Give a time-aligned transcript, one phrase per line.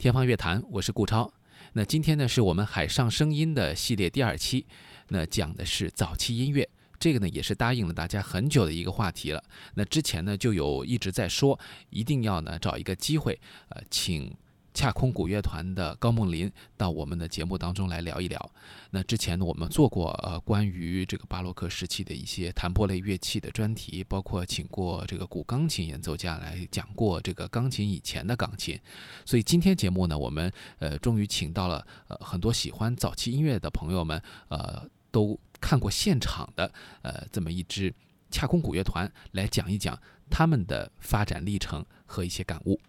[0.00, 1.30] 天方乐坛，我是顾超。
[1.74, 4.64] 那今天呢，是我们海上声音的系列第二期，
[5.08, 6.66] 那讲的是早期音乐。
[6.98, 9.44] 这个呢，也是答应了大家很久的一个话题了。
[9.74, 11.60] 那之前呢，就有一直在说，
[11.90, 14.34] 一定要呢找一个机会，呃，请。
[14.72, 18.50] 恰空古乐团的高梦林到我们的节目当中来聊一聊。
[18.90, 28.78] 那之前呢，我们做过呃关于这个巴洛克时期的一些弹拨类乐器的专题，包括请过这个古钢琴演奏家来讲过这个钢琴以前的钢琴。
[29.24, 37.92] 所以今天节目呢，我们呃终于请到了呃很多喜欢早期音乐的朋友们，呃都看过现场的呃这么一支
[38.30, 39.98] 恰空古乐团来讲一讲
[40.30, 42.80] 他们的发展历程和一些感悟。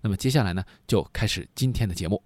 [0.00, 2.22] 那么接下来呢，就开始今天的节目。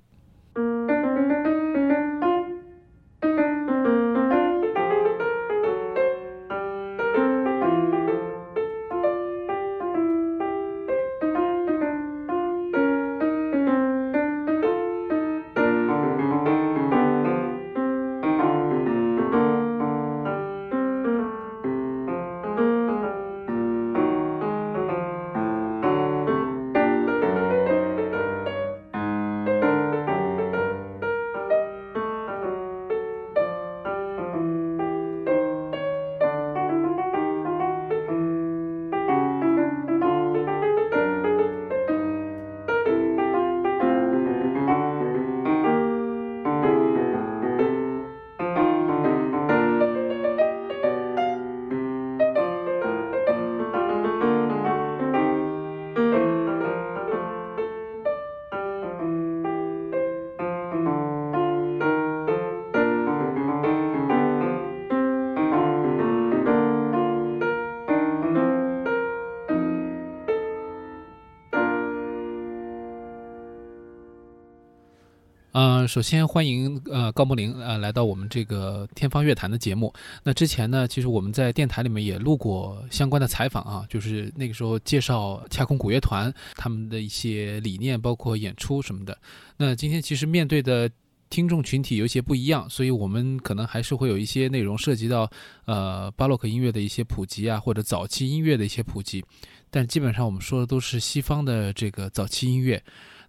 [75.93, 79.93] 首先欢迎呃高木玲呃来到我们这个天方乐坛的节目。
[80.23, 89.15] 那之前呢，其实我们在电台里面也录过相关的采访啊，就是那个时候介绍恰空古乐团他们的一些理念，包括演出什么的。
[89.59, 90.91] 那今天其实面对的
[91.29, 95.31] 听众群体有些不一样，所以我们可能还是会有一些内容涉及到
[95.67, 99.23] 呃巴洛克音乐的一些普及啊，或者早期音乐的一些普及。
[99.71, 102.83] 但基本上我们说的都是西方的这个早期音乐。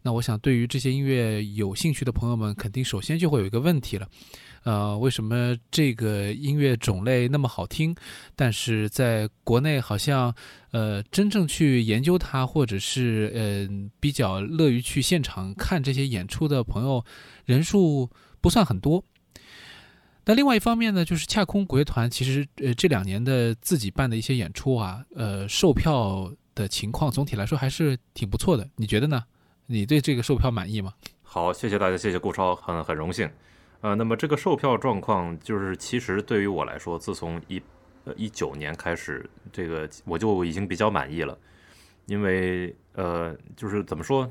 [0.05, 4.07] 那我想，对于这些音乐有兴趣的朋友们，肯定首先就会有一个问题了，
[4.63, 7.95] 呃，为什么这个音乐种类那么好听，
[8.35, 10.35] 但是在国内好像，
[10.71, 17.05] 呃，真正去研究它，或者是呃比较乐于去现场看这些演出的朋友，
[17.45, 18.09] 人数
[18.41, 19.05] 不算很多。
[20.25, 29.23] 那另外一方面呢，就是恰空国乐团其实呃这两年的自己办的一些演出啊，呃，售票的情况总体来说还是挺不错的，你觉得呢？
[29.67, 30.93] 你对这个售票满意吗？
[31.21, 33.29] 好，谢谢大家，谢谢顾超，很很荣幸。
[33.81, 37.61] 呃，那么这个售票状况，就是其实对于我来说，自从一
[38.03, 41.37] 呃一九年开始，这个我就已经比较满意了。
[42.05, 44.29] 因为呃，就是怎么说，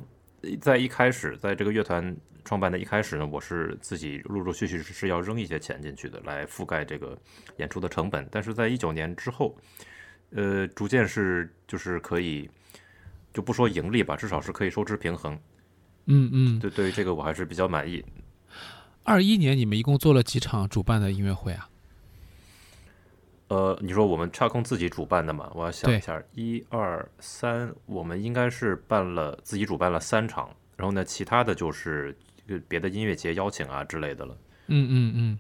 [0.61, 7.19] 在一开始，在这个乐团创办的一开始呢，我是自己陆陆续续是要扔一些钱进去的，来覆盖这个
[7.57, 8.29] 演出的成本。
[8.31, 9.57] 但是在一九年之后，
[10.31, 12.51] 呃，逐渐是就是可以。
[13.33, 15.39] 就不说盈利吧，至少是可以收支平衡。
[16.07, 18.05] 嗯嗯，对，对于这个我还是比较满意。
[19.05, 21.69] 二一年你们一共做了几场主办的音乐会啊？
[23.49, 25.51] 呃，你说我们差空自己主办的嘛？
[25.55, 32.17] 我要想一下，一二三，我们应该是办了自己主办了三场，然后呢，其他的就是
[32.67, 34.37] 别的音乐节邀请啊之类的了。
[34.69, 35.39] 嗯嗯嗯。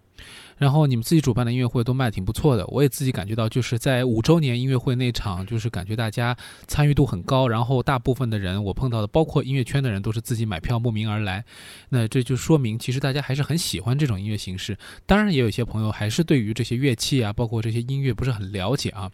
[0.62, 6.36] 然后你们自己主办的音乐会都卖挺不错的，我也自己感觉到，就是在五周年音乐会那场，就是感觉大家
[6.68, 11.44] 参与度很高，然后大部分的人我碰到的，包括音乐圈的人，都是自己买票慕名而来，
[11.88, 14.78] 那这就说明其实大家还是很喜欢这种音乐形式。
[15.04, 19.10] 当然，也有一些朋友还是对于这些乐器啊，包括这些音乐不是很了解啊。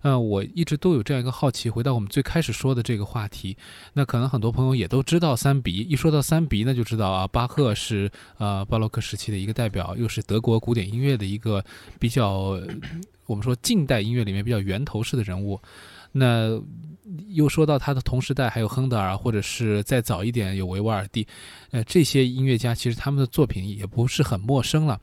[0.00, 3.54] 呃，我一直都有这样一个好奇，回到我们最开始说的这个话题，
[3.92, 10.85] 那可能很多朋友也都知道三鼻，一说到三鼻，那就知道啊，巴赫是呃巴洛克时期的一个代表，又是德国古典。
[10.86, 11.64] 音乐的一个
[11.98, 12.58] 比较，
[13.26, 15.60] 我们说近代音乐里面比较源头式的人物，
[16.12, 16.60] 那
[17.28, 21.26] 又说到他的同时代还有亨德尔，或者是再早一点有维瓦尔第，
[21.70, 25.00] 呃，这些音乐家其实他们的作品也不是很陌生了。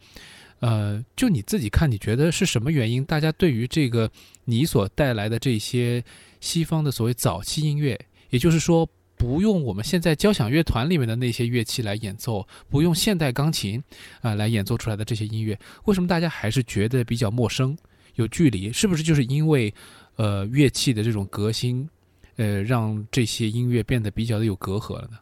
[0.59, 3.03] 呃，就你自己看，你觉得是什么原因？
[3.05, 4.09] 大家对于这个
[4.45, 6.03] 你所带来的这些
[6.39, 7.99] 西方的所谓早期音乐，
[8.29, 8.87] 也就是说。
[9.23, 13.81] 不用我们现在交响乐团里面的那些乐器来演奏，不用现代钢琴
[14.21, 17.77] 啊来演奏出来的这些音乐，为什么大家还是觉得比较陌生、
[18.15, 18.73] 有距离？
[18.73, 19.73] 是不是就是因为，
[20.17, 21.89] 呃，乐器的这种革新，
[22.35, 25.17] 呃，让这些音乐变得比较的有隔阂了呢？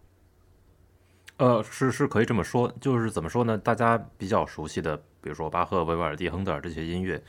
[1.38, 3.56] 呃，是是可以这么说，就是怎么说呢？
[3.56, 7.22] 大家比较熟悉的，比如说巴赫、维瓦尔第、亨德尔这些音乐，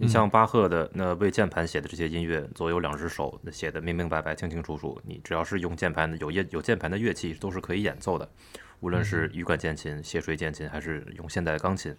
[0.00, 8.28] 你像巴赫的那为键盘写的这些音乐，左右两只手写的明明白白、清清楚楚，你只要是用键盘的有乐有键盘的乐器都是可以演奏的，
[8.78, 11.94] 无论是羽管键琴、斜锤键琴，还是用现代钢琴。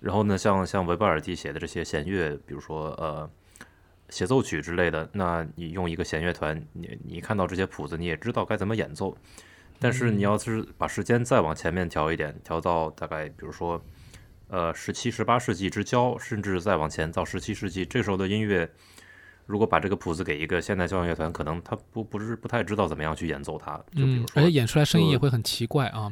[0.00, 3.30] 然后呢，像像维瓦尔第写的这些弦乐，比如说呃
[4.08, 9.16] 协奏曲之类的，那你用一个弦乐团，你你看到这些谱子，你也知道该怎么演奏。
[9.78, 13.80] 但是你要是把时间再往前面调一点，调到大概比如说，
[14.48, 18.66] 呃，十七、十八世纪之交，甚至再往前到十七世纪，这时候的音乐，
[19.44, 23.76] 如果把这个谱子给一个现代交响乐团，可能他不不是不太知道怎么样去演奏它。
[23.94, 26.10] 就比如说，而且演出来声音也会很奇怪啊。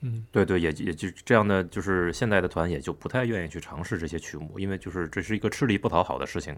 [0.00, 6.56] 嗯，对对，也也就这样的，就是现代的团也就不太愿意去尝试这些曲目，因为就是这是一个吃力不讨好的事情。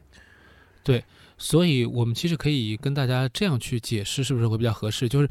[0.85, 1.05] 对，
[1.37, 5.09] 所以我们其实可以跟大家这样去解释，是不是会比较合适？
[5.09, 5.29] 就是。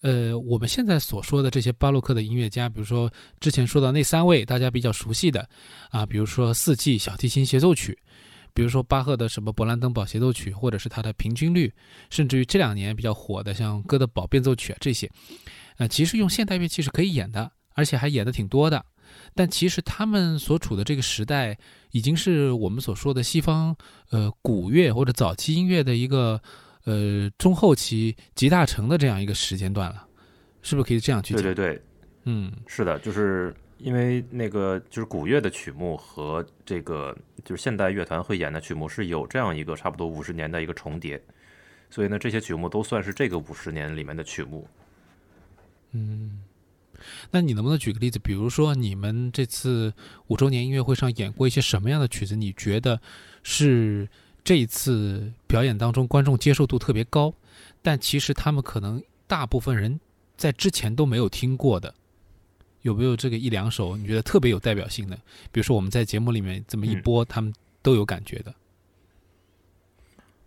[0.00, 5.48] 呃，我们现在所说的这些巴洛克的音乐家，比如说之前说到那三位大家比较熟悉的
[5.90, 7.98] 啊，比如说四季小提琴协奏曲，
[8.54, 11.72] 比如说巴赫的什么勃兰登堡协奏曲，或者是他的平均律，
[12.10, 15.10] 甚至于这两年比较火的像哥德堡变奏曲啊这些，
[15.78, 18.84] 呃，其实用现代乐器是可以演的，而且还演的挺多的。
[19.34, 21.58] 但其实他们所处的这个时代，
[21.90, 23.74] 已经是我们所说的西方
[24.10, 26.40] 呃古乐或者早期音乐的一个。
[26.88, 30.08] 呃，中后期集大成的这样一个时间段了，
[30.62, 31.42] 是不是可以这样去讲？
[31.42, 31.82] 对对对，
[32.24, 37.14] 嗯，是的，就是因为那个就是古乐的曲目和这个
[37.44, 41.22] 就是现代乐团会演的曲目是有这样一个差不多五十年的一个重叠，
[41.90, 44.66] 所以呢，这些曲目都算是这个五十年里面的曲目。
[45.92, 46.40] 嗯，
[47.30, 48.18] 那你能不能举个例子？
[48.18, 49.92] 比如说你们这次
[50.28, 52.34] 五周年音乐会上演过一些什么样的曲子？
[52.34, 52.98] 你觉得
[53.42, 54.08] 是？
[54.48, 57.34] 这一次表演当中，观众接受度特别高，
[57.82, 60.00] 但其实他们可能大部分人
[60.38, 61.94] 在之前都没有听过的，
[62.80, 65.14] 有没有这个一两首你觉得特别有代表性的？
[65.52, 67.52] 比如说我们在节目里面这么一播，他们
[67.82, 68.54] 都有感觉的。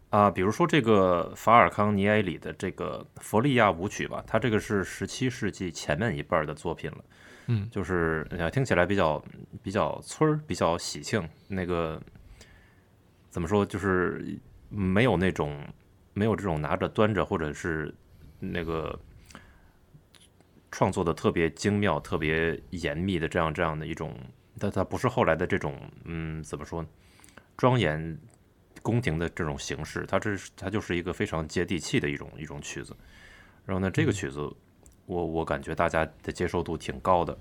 [0.10, 7.06] 啊，比如说这个法尔康尼埃里的这个佛利亚舞曲吧，它这个是十七世纪前面一半的作品了，
[7.46, 9.24] 嗯，就是听起来比较
[9.62, 12.02] 比较村儿，比较喜庆那个。
[13.32, 13.66] 怎么说？
[13.66, 14.40] 就是
[14.70, 15.66] 没有那种
[16.14, 17.92] 没有这种拿着端着，或者是
[18.40, 19.00] 那个
[20.70, 24.14] 创作的特别精妙、特别严密的这样这样的一种，
[24.60, 26.86] 但它不是后来的这种嗯，怎么说
[27.58, 28.20] 庄严
[28.82, 32.96] 宫廷的这种形式，它这是它就是一个非常接地气的一种一种曲子。
[33.66, 34.40] 然后呢，这个曲子
[35.06, 37.38] 我我感觉大家的接受度挺高的。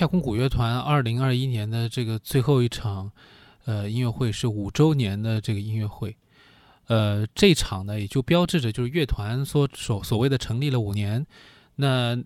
[0.00, 3.12] 恰空古乐团二零二一年的这个最后一场，
[3.66, 6.16] 呃，音乐会是五周年的这个音乐会，
[6.86, 11.26] 呃，这场呢也就标志着就是乐团所所所谓的成立了五年。
[11.76, 12.16] 那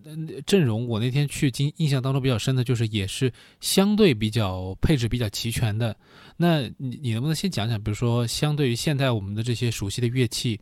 [0.45, 3.29] 阵容我那天去，印印象当中比较深的就是也是
[3.59, 5.93] 相对比较配置比较齐全的。
[6.37, 10.57] 那你你能不能先讲讲，比如说相对于现在我们的这些熟悉的乐器，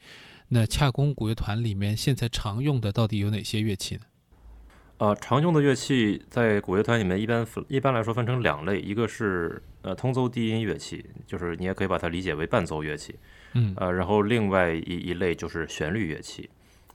[0.47, 4.01] 那恰宫古乐团里面现在常用的到底有哪些乐器呢？
[5.03, 13.13] 呃，常用的乐器在古乐团里面一般分一般来说分成两类，一个是呃通奏低音乐器，就是你也可以把它理解为伴奏乐器，
[13.51, 16.49] 嗯，呃，然后另外一一类就是旋律乐器，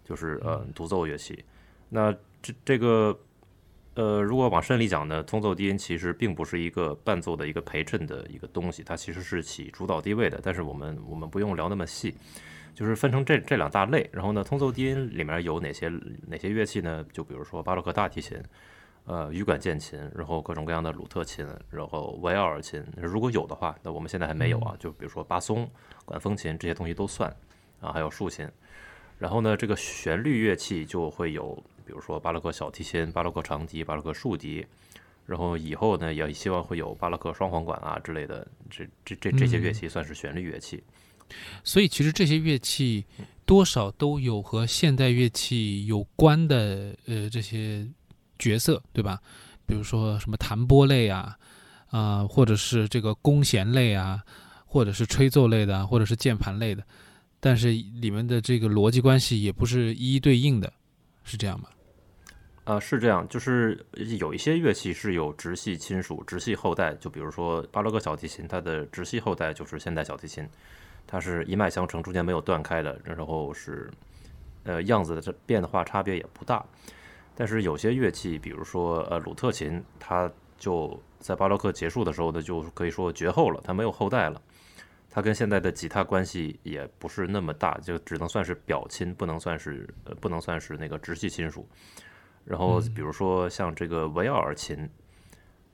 [0.07, 1.45] 就是呃独奏乐器。
[1.91, 2.11] 那
[2.41, 3.15] 这这个，
[3.93, 10.41] 呃，如果往深里讲呢，通奏低音其实并不是一个伴奏的一个陪衬的一个东西，它其实是起主导地位的。
[10.43, 12.15] 但是我们我们不用聊那么细，
[12.79, 14.09] 就是分成这这两大类。
[14.13, 15.91] 然后呢，通奏低音里面有哪些
[16.29, 17.05] 哪些乐器呢？
[17.13, 18.41] 就比如说巴洛克大提琴，
[19.07, 22.81] 呃，羽管键琴，然后各种各样的鲁特琴，然后维奥尔琴。
[22.97, 24.77] 如果有的话，那我们现在还没有啊。
[24.79, 25.69] 就比如说巴松、
[26.05, 27.29] 管风琴这些东西都算
[27.81, 28.49] 啊，还有竖琴。
[29.19, 31.61] 然后呢，这个旋律乐器就会有。
[31.85, 34.67] 比如说巴洛克小提琴、巴洛克长笛、巴洛克竖笛，
[35.25, 40.85] 然后以后呢也希望会有巴洛克双簧管啊之类的，这这这这些乐器算是旋律乐器。
[41.65, 43.05] 所以其实这些乐器
[43.45, 47.87] 多少都有和现代乐器有关的呃这些
[48.39, 49.21] 角色，对吧？
[49.67, 51.37] 比如说什么弹拨类啊，
[51.91, 54.23] 啊，或者是这个弓弦类啊，
[54.67, 56.83] 或者是吹奏类的，或者是键盘类的，
[57.41, 60.73] 但是里面的这个逻辑关系也不是一一对应的，
[61.25, 61.69] 是这样吗？
[62.65, 63.83] 啊，是这样，就是
[64.19, 70.47] 有一些乐器是有直系亲属、直系后代，就比如说巴洛克小提琴，它的直系后代就是现代小提琴，
[71.11, 73.91] 它是一脉相承，中间没有断开的，然后是，
[74.65, 76.63] 呃，样子的这变化差别也不大。
[77.35, 84.43] 但是有些乐器，比如说呃鲁特琴，它就在巴洛克结束的时候呢，就可以说绝后了，它没有后代了，
[85.09, 91.67] 它跟现在的吉他关系也不是那么大，就只能算是表亲，不能算是呃不能算是那个直系亲属。
[92.45, 94.89] 然后，比如说像这个维奥尔琴，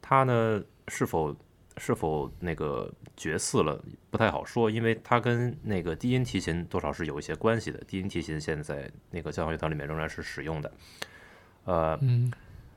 [0.03, 1.35] 它呢是否
[1.77, 7.79] 是否那个绝嗣了，不太好说，因为它跟那个低音提琴多少是有一些关系的。
[7.89, 10.73] 低音提琴现在那个交响乐团里面仍然是使用的，
[11.65, 12.33] 呃，嗯。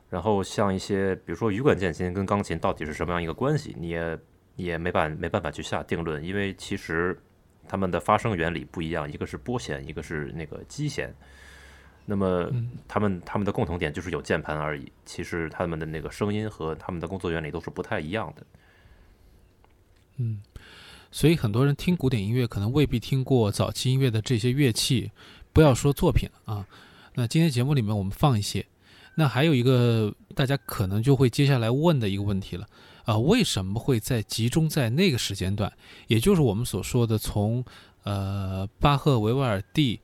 [0.10, 4.18] 然后像一些，比如说羽管键琴跟钢琴到底是什么样一个关系，你也
[4.56, 7.20] 也没办没办法去下定论，因为其实
[7.68, 11.14] 它们的发声原理不一样，一个是拨弦，一个是那个击弦。
[12.06, 12.50] 那么，
[12.88, 14.90] 他们他们的共同点就是有键盘而已。
[15.04, 18.46] 其实他们的那个声音和他们的工作原理都是不太一样的。
[20.18, 20.40] 嗯，
[21.12, 25.12] 所以很多人听古典音乐可能未必听过早期音乐的这些乐器，
[25.54, 26.68] 不要说作品了啊。
[27.16, 28.66] 那今天节目里面我们放一些。
[29.16, 32.68] 那还有一个大家可能就会接下来问的一个问题了
[33.06, 35.72] 啊，为什么会在集中在那个时间段？
[36.08, 37.66] 也就是我们所说的从
[38.04, 40.00] 呃巴赫、维瓦尔第。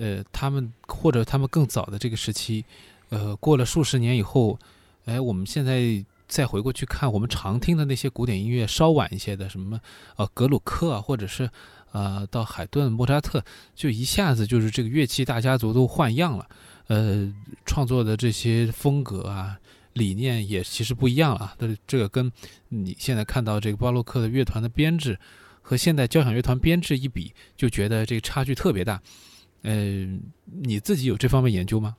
[0.00, 2.64] 呃，他们或者他们更早的这个时期，
[3.08, 4.56] 呃，过了数十年以后，
[5.06, 9.80] 哎，我们现在再回过去看，我们常听的那些古典音乐，稍晚一些的，什么
[10.16, 11.50] 呃格鲁克啊，或者是
[11.92, 13.42] 呃到海顿、莫扎特，
[13.74, 16.46] 就一下子就是这个乐器大家族都换样了，
[16.88, 17.32] 呃，
[17.64, 19.58] 创作的这些风格啊、
[19.94, 21.54] 理念也其实不一样了。
[21.56, 22.30] 但是这个跟
[22.68, 25.18] 你现在看到这个巴洛克的乐团的编制
[25.62, 29.00] 和现代交响乐团编制一比，就觉得这个差距特别大。
[29.62, 30.06] 呃，
[30.44, 31.96] 你自己有这方面研究吗？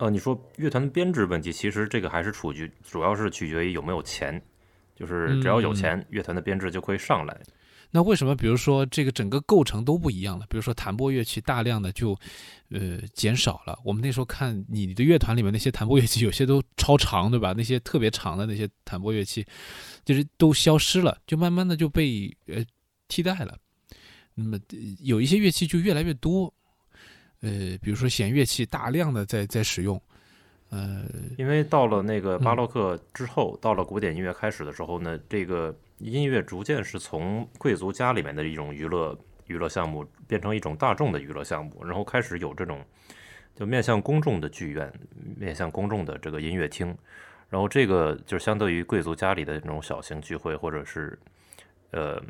[0.00, 4.40] 呃，你说乐团的编制问题，其实这个还是处于主要是取决于有没有钱，
[4.96, 7.38] 就是只要有钱，乐团的编制就可以上来。
[7.90, 10.46] 那为什么，比如说这个整个构成都不一样了？
[10.48, 12.18] 比如说弹拨乐器大量的就
[12.70, 13.78] 呃减少了。
[13.84, 17.52] 我们那时候看你的乐团里面那些弹拨乐器，有些都超长，对吧？
[17.54, 19.44] 那些特别长的那些弹拨乐器，
[20.02, 22.64] 就是都消失了，就慢慢的就被呃
[23.08, 23.54] 替代了。
[24.34, 24.58] 那么
[25.00, 26.50] 有一些乐器就越来越多。
[27.42, 27.50] 呃，
[27.82, 30.00] 比如说弦乐器大量的在在使用，
[30.68, 31.04] 呃，
[31.38, 42.84] 因为到了那个巴洛克之后，到了古典音乐开始的时候呢，这个音乐逐渐是从贵族家里面的一种娱乐娱乐项目变成一种大众的娱乐项目，然后开始有这种
[43.54, 44.92] 就面向公众的剧院，
[45.38, 46.94] 面向公众的这个音乐厅，
[47.48, 51.18] 然后这个就相对于贵族家里的那种小型聚会，或者是
[51.92, 52.22] 呃。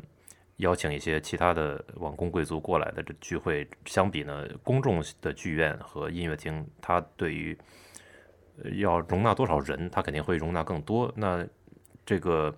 [0.61, 7.57] 邀请一些其他的王公贵族过来的这聚会相比呢，公众的剧院和音乐厅，它对于
[8.75, 11.11] 要容纳多少人，它肯定会容纳更多。
[11.15, 11.45] 那
[12.05, 12.55] 这个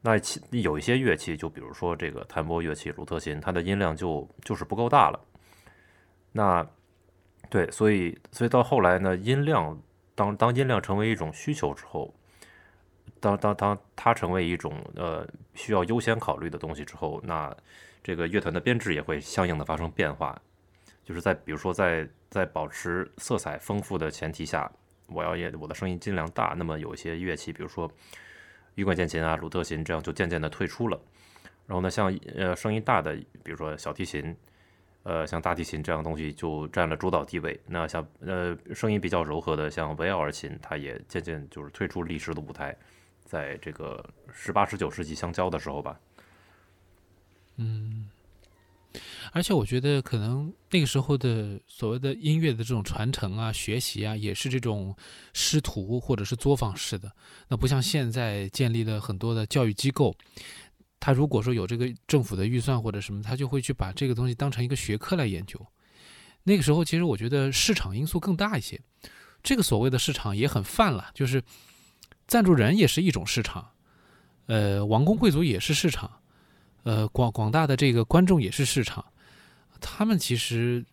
[0.00, 5.20] 那其有一些乐器，就比如说这个弹拨乐器鲁特琴，它的音量就就是不够大了。
[6.32, 6.66] 那
[7.48, 9.80] 对，所以所以到后来呢，音量
[10.14, 12.14] 当当音量成为一种需求之后，
[13.20, 17.54] 当当当它成为一种呃需要优先考虑的东西之后，那
[18.02, 20.40] 这个乐团的编制也会相应的发生变化。
[21.04, 24.70] 就是在比如说在在保持色彩丰富的前提下，
[25.06, 27.90] 我要也我的声音尽量大，那么有一些乐器，比如说
[28.74, 31.00] 羽管键琴啊、鲁特琴，这样就渐渐的退出了。
[31.66, 34.36] 然后呢，像呃声音大的，比如说小提琴。
[35.04, 37.58] 呃，像大提琴这样东西就占了主导地位。
[37.66, 42.76] 那像呃声音比较柔和的，像维奥尔琴，它也渐渐就是退出历史的舞台，
[43.28, 46.00] 在这个十八、十九世纪相交的时候吧。
[47.56, 48.08] 嗯，
[49.32, 54.96] 而且我觉得可能那个时候的所谓的音乐的这种传承啊、学习啊，也是这种
[55.34, 57.12] 师徒或者是作坊式的。
[57.48, 60.14] 那不像现在建立了很多的教育机构。
[61.00, 65.60] 他如果说有这个政府的预算或者什么，他就会去把这个东西当成一个学科来研究。
[66.44, 68.80] 那个时候，其实我觉得市场因素更大一些。
[69.42, 71.42] 这个所谓的市场也很泛了，就是
[72.28, 73.68] 赞助人也是一种市场，
[74.46, 76.08] 呃，王公贵族也是市场，
[76.84, 79.04] 呃，广广大的这个观众也是市场。
[79.80, 80.84] 他们其实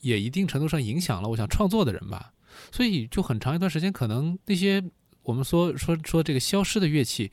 [0.00, 2.34] 也一定程度上影响了我想创作的人吧。
[2.70, 4.84] 所以，就很长一段时间，可能那些
[5.22, 7.32] 我们说说说这个消失的乐器。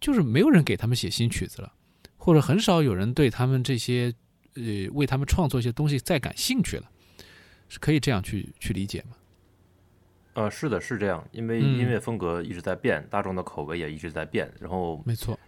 [0.00, 1.72] 就是没有人给他们写新曲子了，
[2.18, 4.12] 或者很少有人对他们这些，
[4.54, 6.90] 呃，为他们创作一些东西再感兴趣了，
[7.70, 9.16] 是可以这样去去理解吗？
[10.34, 15.38] 呃，是的，是这样，因为音乐风格一直在变，大众的口味也一直在变，然后没错，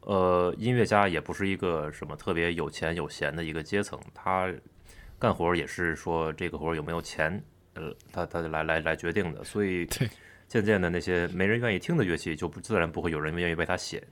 [0.00, 4.52] 呃，音乐家也不是一个什么特别有钱有闲的一个阶层，他
[5.18, 7.42] 干活也是说这个活有没有钱，
[7.74, 9.88] 呃，他他来来来决定的，所以。
[10.50, 14.02] 渐渐的，那些没人愿意听的乐器，就不自然不会有人愿意为他写。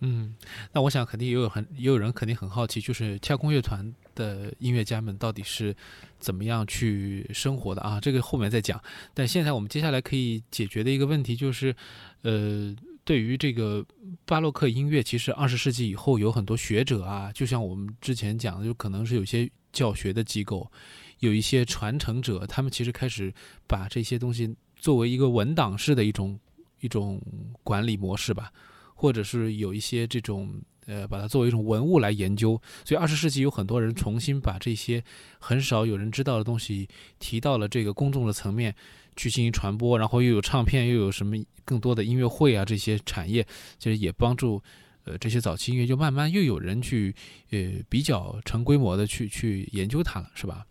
[0.00, 0.34] 嗯，
[0.72, 5.74] 那我想肯定也有很也有人肯定很好奇，就是恰空乐团的音乐家们到底是
[6.18, 8.00] 怎么样去生活的啊？
[8.00, 8.82] 这个后面再讲。
[9.14, 11.74] 但现在我们接下来可以解决的一个问题就是，
[12.22, 13.84] 呃，对于这个
[14.24, 20.70] 巴洛克音乐，其实二十世纪以后有很多学者啊，就像我们之前讲的，就可能是有些教学的机构，
[21.18, 23.32] 有一些传承者，他们其实开始
[23.66, 24.54] 把这些东西。
[24.80, 26.38] 作为一个文档式的一种
[26.78, 27.20] 一种
[27.64, 28.52] 管理模式吧，
[28.98, 32.60] 或者是有一些这种呃，把它作为一种文物来研究。
[32.84, 35.02] 所以二十世纪有很多人重新把这些
[35.38, 36.88] 很少有人知道的东西
[37.20, 38.74] 提到了这个公众的层面
[39.14, 43.46] 去进行传播，然后又有唱片，又有什么更多的音乐会啊这些产业，
[43.78, 44.60] 其实也帮助
[45.04, 47.14] 呃这些早期音乐就慢慢又有人去
[47.50, 50.66] 呃比较成规模的去去研究它了，是吧？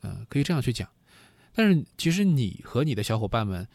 [0.00, 0.88] 呃，可以这样去讲。
[1.52, 3.66] 但是其实你和你的小伙伴们，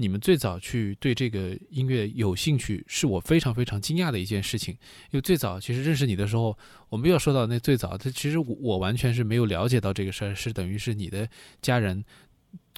[0.00, 4.72] 你们最早去对这个音乐有兴趣，是我非常非常惊讶的一件事情。
[5.10, 6.56] 因为最早其实认识你的时候，
[6.88, 11.28] 我们又要说到那最早，他其实我完全是没有了解到这个事儿，是等于是你的
[11.60, 12.04] 家人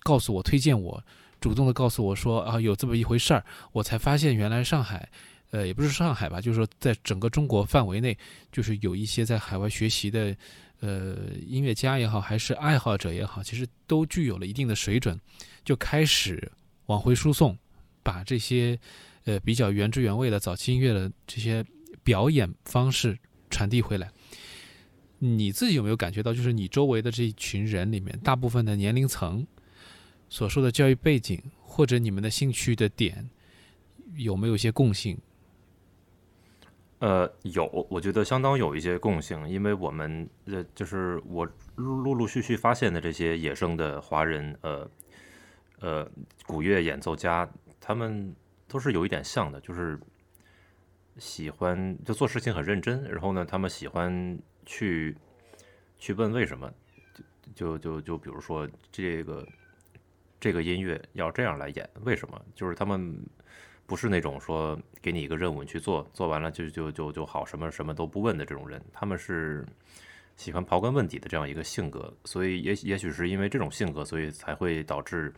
[0.03, 1.05] 告诉我、推荐我、
[1.43, 5.07] 主动的告诉我说啊有这么一回事儿，我才发现原来上海，
[5.51, 8.17] 呃也不是上海吧，就是说在整个中国范围内，
[8.51, 10.35] 就是有一些在海外学习的。
[10.83, 11.15] 呃，
[11.47, 15.21] 音乐家也好，还是爱好者也好，其实都具有了一定的水准，
[15.63, 16.51] 就开始
[16.91, 17.57] 往回输送，
[18.03, 18.77] 把这些
[19.25, 21.65] 呃比较原汁原味的早期音乐的这些
[22.03, 23.17] 表演方式
[23.49, 24.11] 传递回来。
[25.21, 29.47] 你自己有没有感觉到，就是你周围的这一群人里面，大部分的年龄层
[30.29, 33.31] 所受的教育背景，或者你们的兴趣的点，
[34.17, 35.17] 有没有一些共性？
[36.99, 44.91] 呃，有，我觉得相当有一些共性，因为我们呃，就是我陆陆续续发现的这些野生的华人，呃，
[45.81, 46.09] 呃，
[46.47, 47.49] 古乐演奏家，
[47.81, 48.35] 他们
[48.69, 49.99] 都是有一点像的，就是
[51.19, 55.17] 喜欢就做事情很认真，然后呢，他们喜欢去
[55.99, 56.73] 去问为什么，
[57.55, 59.47] 就就就就比如说这个
[60.39, 62.41] 这个音乐要这样来演，为什么？
[62.55, 63.21] 就是他们。
[63.87, 69.67] 不是那种说给你一个任务你去做，做完了就就就就好，什么什么都不问的这种人，他们是
[70.37, 75.35] 喜欢刨根问底的这样一个性格，所以也也许是因为这种性格，所以才会导致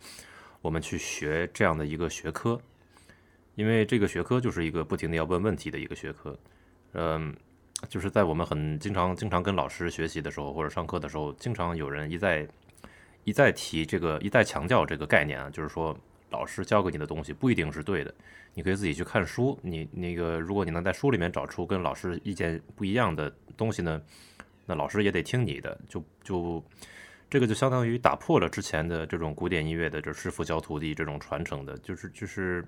[0.63, 2.59] 我们去学这样的一个学科，
[3.53, 6.35] 因为这个学科就是一个不停的要问问题的一个学科，
[6.93, 7.35] 嗯，
[7.87, 12.47] 就是在我们很经常经常跟老师学习的时候或者上课的时候，经常有人一再
[13.23, 15.95] 一再提这个一再强调这个概念啊，就是说。
[16.29, 18.11] 老师教给你的东西不一定是对的，
[18.55, 19.55] 你可以自己去看书。
[19.61, 24.01] 你那个，如果你能在书里面找出跟老师意见不一样的东西呢，
[24.65, 25.79] 那老师也得听你的。
[25.87, 26.63] 就就
[27.33, 32.63] 这个就相当于打破了之前的这种古典音乐的这师傅教徒弟这种传承的，就是就是，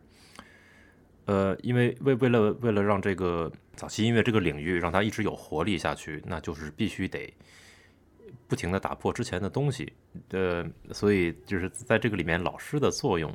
[1.26, 7.32] 呃，因为为为了为了让这个早期音乐这个领域让它一直有活力下去，那就是必须得
[8.48, 9.94] 不停的打破之前的东西，
[10.30, 13.32] 呃，所以就是在这个里面，老师的作用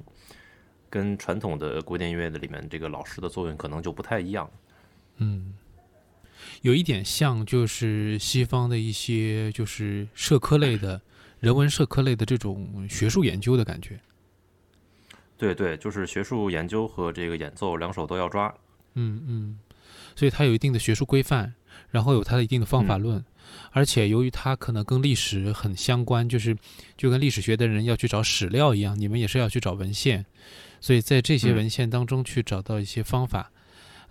[0.88, 4.50] 跟传统的古典音乐的里面这个老师的作用可能就不太一样。
[5.18, 5.54] 嗯，
[6.62, 11.00] 有一点像就是西方的一些就是社科类的
[11.40, 13.98] 人文社科类的这种学术研究的感觉。
[15.36, 18.54] 对对，就是学术研究和这个演奏两手都要抓。
[18.94, 19.58] 嗯嗯，
[20.14, 21.54] 所以它有一定的学术规范，
[21.88, 23.24] 然后有它的一定的方法论，
[23.70, 26.54] 而且由于它可能跟历史很相关，就是
[26.96, 30.26] 就跟历史学的人要去找史料一样，你们也是要去找文献，
[30.78, 33.50] 所以在这些文献当中去找到一些方法。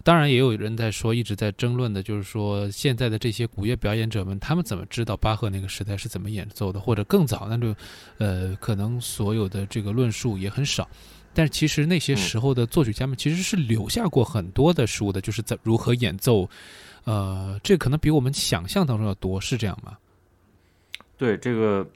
[0.10, 7.76] 当然，也有人在说，一直在争论的，就是说现在的这些古乐表演者们，他们怎么知道巴赫那个时代是怎么演奏的，或者更早那就，
[8.18, 10.90] 呃，可能所有的这个论述也很少。
[11.32, 16.50] 但是其实那些时候的作曲家们其实是留下过很多的书的，就是在如何演奏，
[17.04, 19.96] 呃，这可能比我们想象当中要多，是这样吗？
[21.18, 21.88] 对这个，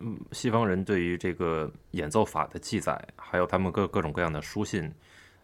[0.00, 4.92] 嗯，西方人对于这个演奏法的记载，还有他们各各种各样的书信，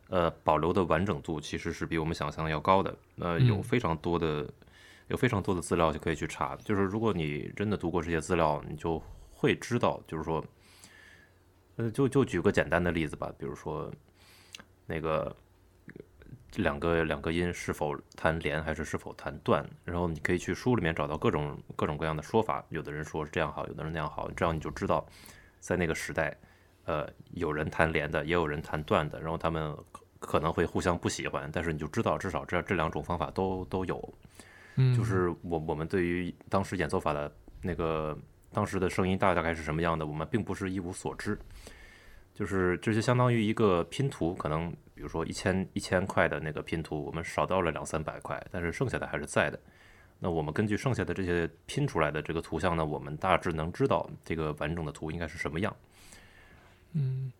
[0.08, 2.96] 呃，保留的完整度其实是比我们想象要高的。
[3.18, 4.48] 呃，有非常多的，
[5.08, 6.56] 有非常多的资料就可以去查。
[6.56, 10.44] 就是如果你真的读过这些资料，你就会知道，就是说。
[11.78, 13.92] 呃，就就举个简单的例子吧，比如说，
[14.86, 15.36] 那个
[16.54, 25.06] 两个两个音是否弹连还是是否弹断，然后你可以去书里面找到各种各种各样的说法，有的人说是这样好，有的人那样好，这样你就知道，
[25.60, 26.34] 在那个时代，
[26.86, 29.76] 呃，有人弹连的，也有人弹断的，然后他们
[30.18, 34.14] 可能会互相不喜欢，但是你就知道至少这这两种方法都都有，
[34.76, 38.18] 嗯，就是我我们对于当时演奏法的那个。
[38.52, 41.38] 当时的声音大大概是什么样的，我们并不是一无所知，
[42.32, 49.60] 就是这就相当于一个拼图，可能比如说一千一千块的那个拼图，我们少到了两三百块，但是剩下的还是在的。
[50.18, 55.76] 那我们根据剩下的这些拼出来的这个图像呢，我们大致能知道这个完整的图应该是什么样。
[56.96, 57.30] 嗯，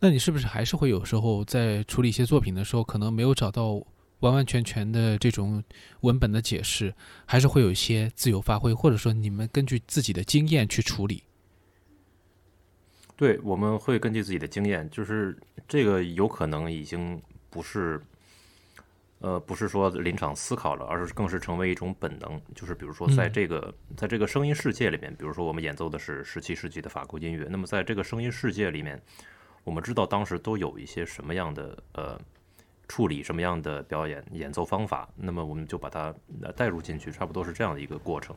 [0.00, 3.84] 那你是不是还是会有时候在处理一些作品的时候，可能没有找到？
[4.20, 5.62] 完完全全的这种
[6.00, 6.94] 文本的解释，
[7.26, 11.24] 还是会有一些自由发挥，或者说你们根据自己的经验去处理。
[13.16, 15.36] 对，我们会根据自己的经验，就是
[15.68, 18.00] 这个有可能已经不是，
[19.24, 22.38] 呃，不是说临场思考了，而是更是成为一种本能。
[22.54, 29.00] 就是比如说，在这个在这个声音世界里面，比如说我们演奏的是十七世纪的法国音乐，那么在这个声音世界里面，
[29.64, 32.20] 我们知道当时都有一些什么样的呃。
[32.86, 36.14] 处理什么样的表演演奏方法，那么我们就把它
[36.54, 38.36] 带入进去，差不多是这样的一个过程。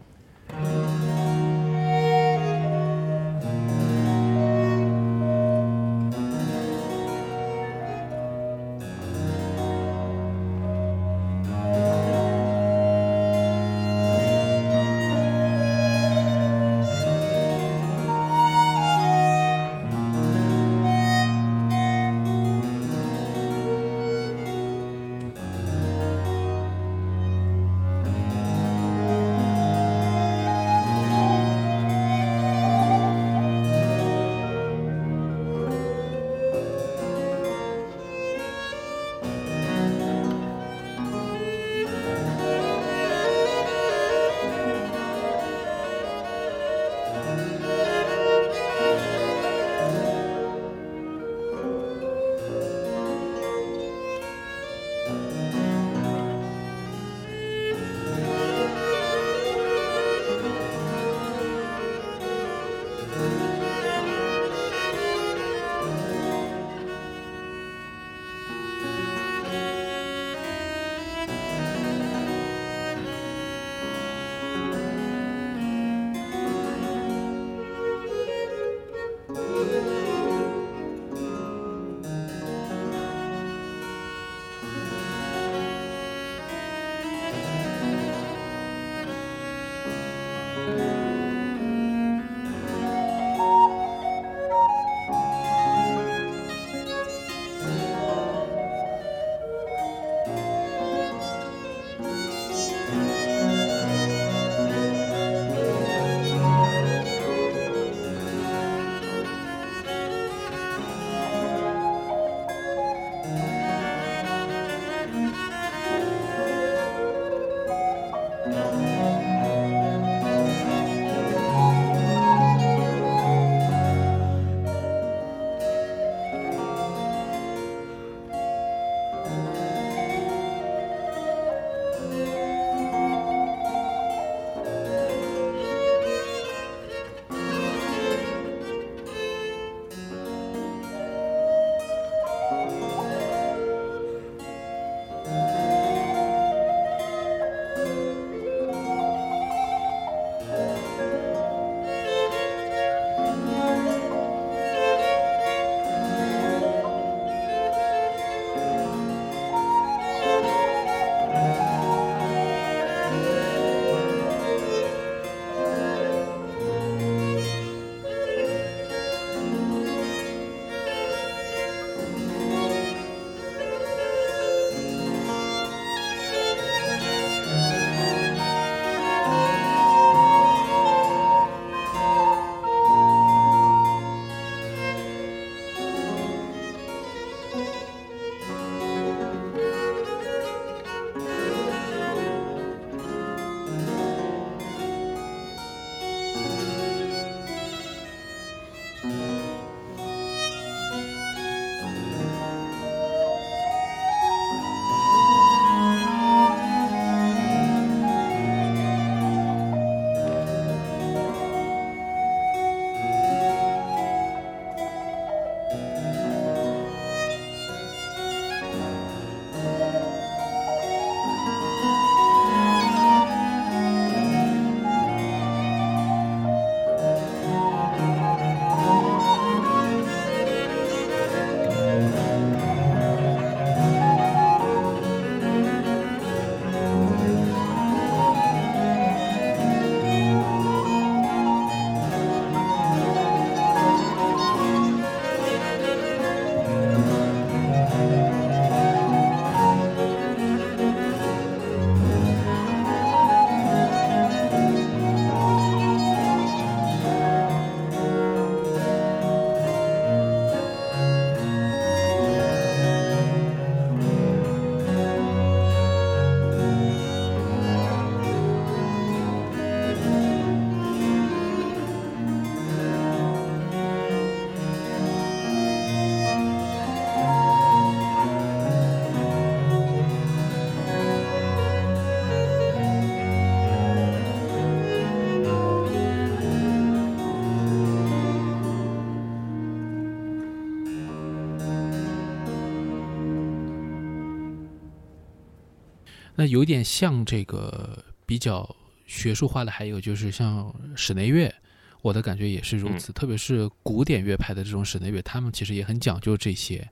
[296.48, 301.54] 有点像这个比较学术化的，还有就是像室内乐，
[302.02, 303.14] 我的感觉也是如此。
[303.14, 306.88] 特别是古典乐派的这种室内乐，他们其实也很讲究这些。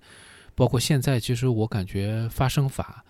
[0.55, 3.03] 包括现在，其实我感觉发声法，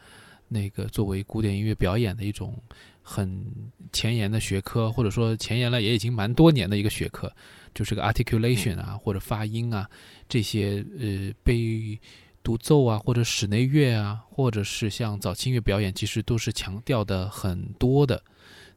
[0.47, 2.57] 那个作为古典音乐表演的一种
[3.01, 3.45] 很
[3.91, 7.31] 前沿的学科，或者说前沿了也已经蛮多年的一个学科，
[7.73, 9.89] 就是个 articulation 啊，或者发音啊
[10.27, 11.99] 这些呃被。
[12.45, 18.21] 独奏啊，或者室内乐啊，或者是像早期音乐表演，其实都是强调的很多的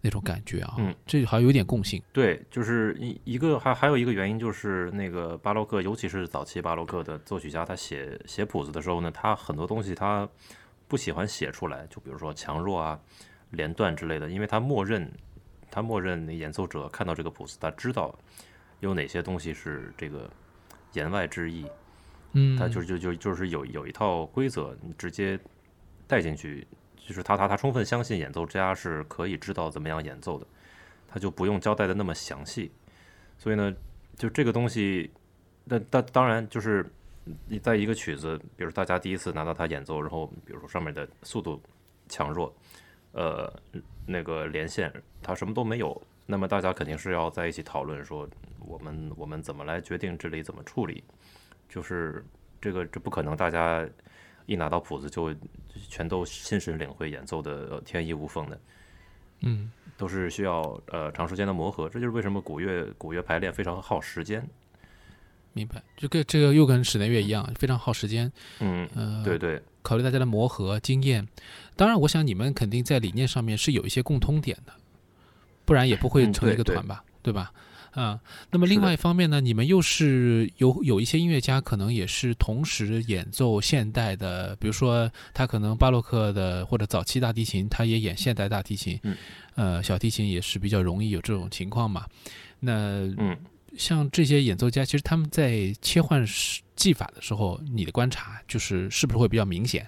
[0.01, 0.77] 那种感觉啊。
[0.79, 2.03] 嗯，这好像有点共性。
[2.11, 10.27] 对，就是一一个还还有一个原因就是那个巴洛克，尤其是早期巴洛克的作曲家，他写写谱子的时候呢，他很多东西他
[10.89, 12.99] 不喜欢写出来，就比如说强弱啊、
[13.51, 15.13] 连段之类的，因为他默认
[15.71, 18.19] 他默认那演奏者看到这个谱子，他知道
[18.81, 20.31] 有哪些东西是这个
[20.95, 21.67] 言外之意。
[22.33, 25.39] 嗯，他就就就就是有有一套规则，你直接
[26.07, 30.47] 带进去，就是他他他充分相信演奏家是可以知道怎么样演奏的，
[31.09, 32.71] 他就不用交代的那么详细。
[33.39, 33.75] 所以呢，
[34.17, 35.11] 就这个东西，
[35.65, 36.85] 那当当然就是
[37.47, 41.61] 你在一个曲子，比如大家第一次拿到他演奏，然后比如说上面的速度
[42.09, 42.55] 强弱，
[43.13, 43.51] 呃，
[44.07, 51.03] 那个连线，他什么都没有，那么大家肯定是要在一起讨论说，我们我们怎么来决定这里怎么处理。
[51.69, 52.25] 就是
[52.61, 53.87] 这个，这不可能，大家
[54.47, 55.35] 一拿到谱子就
[55.89, 58.61] 全都心神领会，演奏的天衣无缝的，
[59.41, 61.89] 嗯，都是需要呃长时间的磨合。
[61.89, 64.49] 这就是为什么古乐古乐排练非常耗时间。
[65.53, 68.31] 明白，这个这个又跟室内乐一样，非常耗时间。
[68.61, 71.27] 嗯，呃，对对，考虑大家的磨合经验。
[71.75, 74.73] 当然，我想你们肯定在理念上面是有一些共通点的，
[75.65, 77.53] 不然也不会成一个团吧，对吧？
[77.99, 78.21] 啊，
[78.53, 89.17] 那么另外一方面呢，你们又是有有一些音乐家，可能也是同时演奏现代的，比如说他可能巴洛克的或者早期大提琴，他也演现代大提琴，嗯，
[89.57, 92.07] 呃，小提琴也是比较容易有这种情况嘛。
[92.61, 93.37] 那嗯，
[93.77, 96.25] 像这些演奏家，其实他们在切换
[96.77, 99.85] 技法的时候，你的观察就是是不是会比较明显？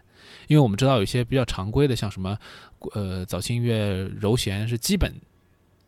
[0.48, 2.36] 因为我们知道有些比较常规的，像什么
[2.94, 5.14] 呃早期音乐柔弦是基本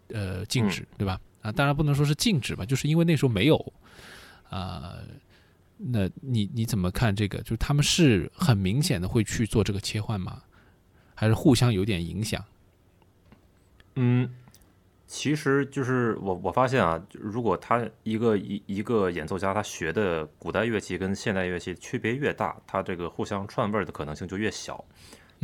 [0.09, 1.21] 呃静止，对吧？
[1.43, 3.73] 啊，当然不能说是禁止吧，就是因为那时候没有，
[4.49, 4.95] 啊，
[5.77, 7.39] 那你你怎么看这个？
[7.43, 10.43] 就是他们是很明显的会去做这个切换吗？
[11.15, 12.45] 还是互相有点影响？
[13.97, 14.35] 嗯，
[15.07, 24.85] 其实就是我我发现啊，如果他一个一一个演奏家他学的古代乐器跟现代乐器区别越大，他这个互相串味的可能性就越小。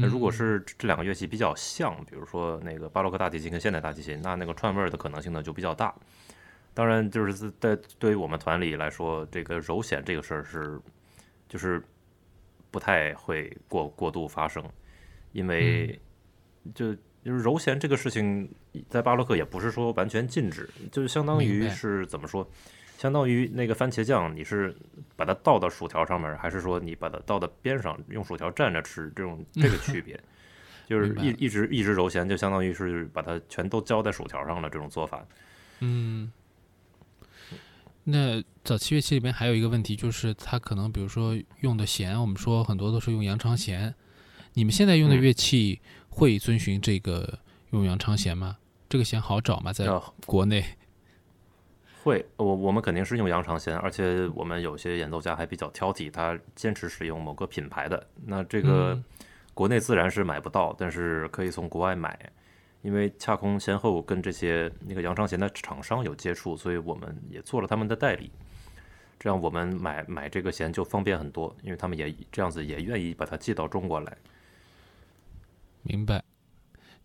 [0.01, 5.93] 那如果是这两个乐器比较像，比如说那个巴洛克大提琴跟现代大提琴，那那个串味儿的可能性呢就比较大。
[6.73, 10.81] 当然，就是在对于我们团里来说，这个柔弦这个事儿是
[11.49, 11.83] 就是
[12.71, 14.63] 不太会过过度发生，
[15.33, 15.99] 因为
[16.77, 18.49] 就就是柔弦这个事情
[18.89, 22.49] 在巴洛克也不是说完全禁止，就是相当于是怎么说？
[22.99, 24.77] 相当于那个番茄酱，你是
[25.15, 29.11] 把它倒到薯条上面，还是说你把它倒到边上，用薯条蘸着吃？
[29.15, 30.21] 这种这个区别，
[30.85, 34.69] 就是一一直一直揉弦，就相当于是把它全都浇在薯条上了。
[34.69, 35.25] 这种做法，
[35.79, 36.33] 嗯。
[38.03, 43.95] 那早期乐器里面还有一个问题，就是它可能比如说用的弦，我们说很多都是用羊肠弦。
[44.55, 47.39] 你们现在用的乐器会遵循这个
[47.71, 48.57] 用羊肠弦吗？
[48.89, 49.73] 这个弦好找吗？
[49.73, 49.87] 在
[50.27, 50.65] 国内？
[52.03, 58.07] 会，我我们肯定是用羊肠弦，而且我们有些演奏家还比较挑剔，他坚持使用某个品牌的。
[58.25, 58.99] 那这个
[59.53, 62.19] 国内自然是买不到，但是可以从国外买，
[62.83, 68.31] 因为恰空先后跟这些那个羊肠弦的厂商有接触，所以我们也做了他们的代理。
[69.19, 74.17] 这样我们买买这个弦就方便很多，因为他们也这样子也愿意把它寄到中国来。
[75.83, 76.23] 明白。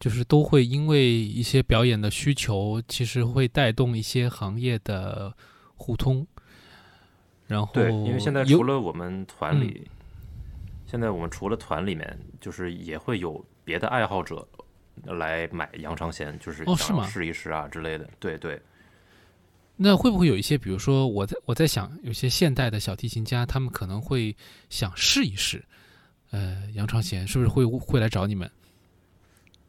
[0.04, 5.34] 就是都会因为一些表演的需求，其实会带动一些行业的
[5.78, 6.28] 互通。
[7.48, 9.88] 然后，对，因为现在除了我们团里，
[10.86, 14.46] 现在我们除了团里面，就是也会有别的爱好者
[15.06, 18.06] 来买羊肠弦，就是想试一试啊之类的。
[18.20, 18.62] 对对。
[19.78, 24.36] 那会不会有一些，比如说我在我在想，有些现代的小提琴家，他们可能会
[24.70, 25.64] 想试一试，
[26.32, 28.52] 呃，羊肠弦是不是会会来找你们？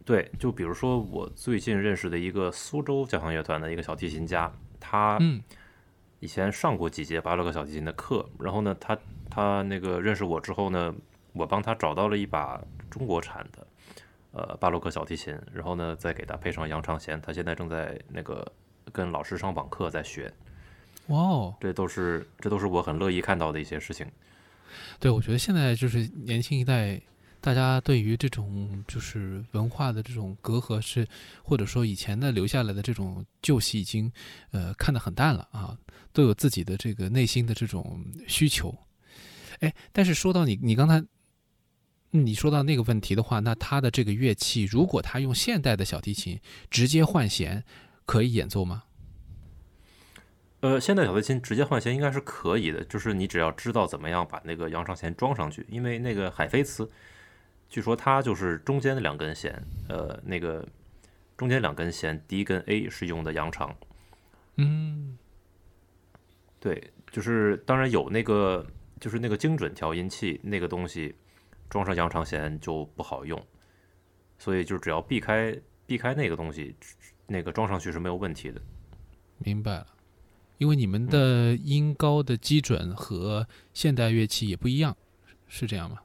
[0.04, 5.18] 对，就比如说我最近认识的一个苏州交响乐团的一个小提琴家，他
[6.20, 8.98] 以前上过几节巴洛克小提琴的课，然后呢，他
[9.30, 10.94] 他那个认识我之后呢，
[11.32, 13.66] 我帮他找到了一把中国产的
[14.32, 18.46] 呃巴洛克小提琴，然后呢，再给他配上羊肠弦，他现在正在那个
[18.92, 20.30] 跟老师上网课在学。
[21.06, 24.06] 哇哦，这都是这都是我很乐意看到的一些事情。
[25.00, 27.00] 对，我觉得现在就是年轻一代。
[27.44, 31.06] 大家对于这种就是文化的这种隔阂是，
[31.42, 34.10] 或者说以前的留下来的这种旧习已经
[34.52, 35.76] 呃看得很淡了啊，
[36.10, 38.74] 都有自己的这个内心的这种需求。
[39.60, 41.04] 哎，但是说到你，你刚才
[42.12, 47.62] 你说到那个问题的话，那他的这个乐器，如果他用现代的小提琴直接换弦，
[48.06, 48.84] 可以演奏吗？
[50.60, 56.90] 呃，现代小提琴直接换弦应该是可以的，就是你只要知道怎么样把那个扬长弦装上去，因为那个海飞丝，
[57.74, 60.64] 据说它就是中间的两根弦，呃，那个
[61.36, 63.76] 中间两根弦，第一根 A 是用的扬长，
[64.58, 65.18] 嗯，
[66.60, 68.64] 对，就是当然有那个
[69.00, 71.16] 就是那个精准调音器那个东西
[71.68, 73.44] 装上扬长弦就不好用，
[74.38, 75.52] 所以就只要避开
[75.84, 76.76] 避开那个东西，
[77.26, 78.62] 那个装上去是没有问题的。
[79.38, 79.86] 明白了。
[80.58, 84.96] 因为你们的音高的基准和现代乐器也不一样，
[85.48, 85.98] 是这样吗？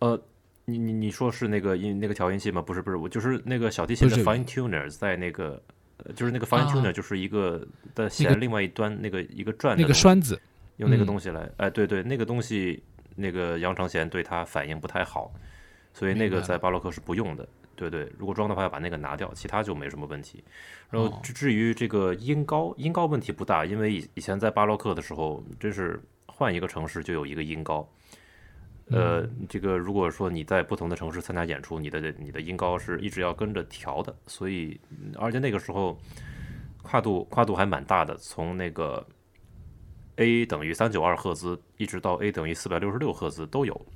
[0.00, 0.20] 呃，
[0.66, 2.60] 你你你说是那个音那个调音器吗？
[2.60, 5.62] 不是不是，我就是那个小提琴的 fine tuner 在那个，
[5.98, 10.40] 呃，就是那个 fine 啊 tuner 就是一个的弦另外一端那个一个转的那个栓子，
[10.78, 12.82] 用那个嗯东西来，哎，对对，那个东西
[13.14, 15.32] 那个扬长弦对它反应不太好，
[15.92, 17.46] 所以那个在巴洛克是不用的。
[17.76, 20.44] 对对，如果装的话要把那个拿掉，其他就没什么问题。
[20.90, 27.88] 然后哦至至于这个音高，音高问题不大，因为以以前在巴洛克的时候，真是换一个城市就有一个音高。
[28.90, 35.98] 呃，嗯这个如果说你在不同的城市参加演出，你的你的音高是一直要跟着调的，所以嗯而且那个时候
[36.82, 39.06] 跨度跨度还蛮大的，从那个
[40.16, 43.86] A 等于三九二赫兹一直到 A 等于四百六十六赫兹都有，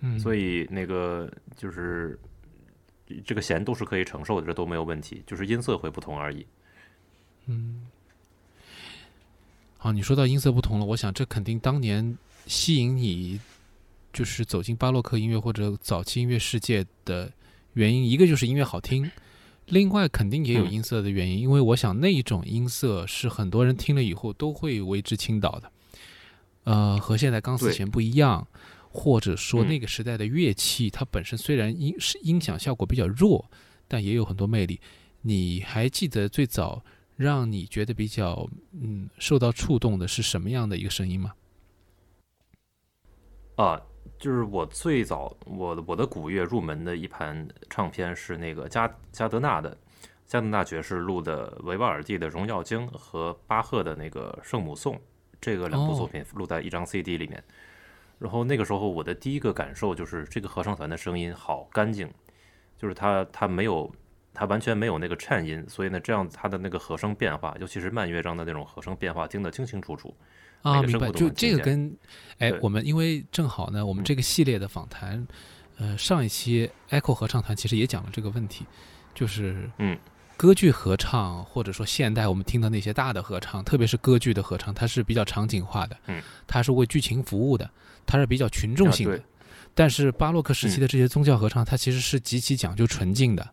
[0.00, 2.18] 嗯，所以那个就是
[3.24, 6.46] 这个弦都是可以承受的，这都没有问题，就是音色会不同而已。
[7.46, 7.86] 嗯。
[9.76, 12.16] 好，你说到音色不同了，我想这肯定当年
[12.46, 13.40] 吸引你
[14.12, 17.32] 就是走进巴洛克音乐或者早期音乐世界的
[17.74, 19.10] 原因，一个就是音乐好听，
[19.66, 25.72] 另外肯定也有嗯音色的原因，因为我想那一种音色是很多人听了以后都会为之倾倒的，
[26.64, 28.46] 呃，和现在钢丝对弦不一样，
[28.90, 33.50] 或者说嗯那个时代的乐器，它本身虽然音是音响效果比较弱，
[33.88, 34.80] 但也有很多魅力。
[35.22, 36.84] 你还记得最早
[37.16, 41.32] 让你觉得比较嗯受到触动的是什么样的一个声音吗？
[43.56, 43.80] 啊，
[44.22, 49.76] 就是我最早我的我的古乐入门的一盘唱片是那个加加德纳的
[50.28, 54.94] 加德纳爵士录的维瓦尔第的《荣耀经》和巴赫的那个《圣母颂》，
[55.40, 57.42] 这个两部作哦品录在一张 CD 里面。
[58.20, 62.08] 然后那个时候我的第一个感受就是这个合唱团的声音好干净，
[62.78, 63.92] 就是它它没有
[64.32, 70.16] 它完全没有那个颤音，所以呢这样它的那个和声变化，尤其是慢乐章的那种和声变化，听得清清楚楚。
[70.62, 71.96] 啊，明白，就这个跟，
[72.38, 74.04] 哎，我们因为正好呢，我们嗯。
[74.04, 75.26] 这个系列的访谈，
[75.76, 78.64] 呃，上一期 Echo 合唱团其实也讲了这个问题，
[79.14, 79.98] 就是，嗯，
[80.36, 87.68] 歌剧合唱或者说现代我们听的那些大的合唱，特别是歌剧的合唱，它是比较场景化的，嗯，它是为剧情服务的，
[88.06, 89.18] 它是比较群众啊性的。
[89.18, 89.24] 对。
[89.74, 90.82] 但是巴洛克时期嗯。
[90.82, 93.48] 的这些宗教合唱，它其实是极其讲究纯净的，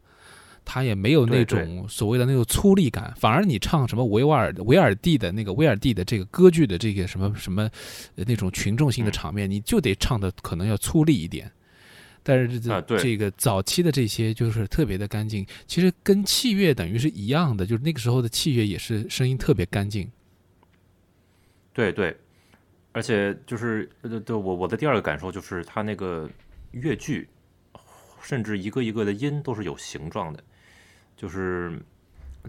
[0.72, 1.46] 它也没有那对。
[1.46, 7.64] 对种所谓的那种粗粝感，反而你唱什么维瓦尔维尔蒂的那个威尔蒂的这个歌剧的这个什么什么
[8.16, 9.14] 呃那种群众性的嗯。
[9.14, 11.52] 场面，你就得唱的可能要粗粝一点。
[12.22, 20.08] 但是这、这个早期的这些就是特别的干净，其实跟器乐等于是一样的，就是那个时候的器乐也是声音特别干净。
[21.74, 22.16] 对对，
[22.92, 26.30] 而且就是呃，对我我的第二个感受就是它那个
[26.72, 27.28] 乐句，
[28.22, 30.44] 甚至一个一个的音都是有形状的，
[31.20, 31.78] 就是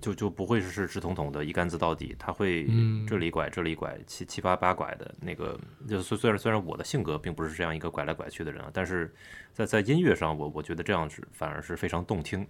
[0.00, 5.58] 就就不会是是直统统的一竿子到底，他会嗯这里拐这里拐七七八八拐的那个。
[5.88, 9.12] 就虽虽然虽然我的性格并不是这样一个拐来拐去的人啊，但是
[9.52, 12.46] 在在音乐上我我觉得这样是反而是非常动听。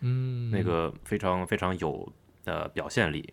[0.00, 2.12] 嗯，那个非常非常有
[2.44, 3.32] 呃表现力。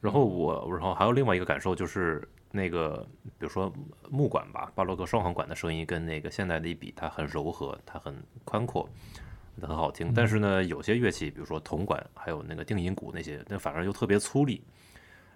[0.00, 3.04] 然后我，然后还有另外一个感受就是那个，
[3.36, 3.72] 比如说
[4.08, 8.14] 木管吧，巴洛克双簧管的声音跟那个现代的一比，它很柔和，它很
[8.44, 8.88] 宽阔，
[9.66, 10.12] 很好听。
[10.14, 14.60] 但是呢，有些乐器，比如说铜管，还有那个定音鼓那些，那反而又特别粗粝。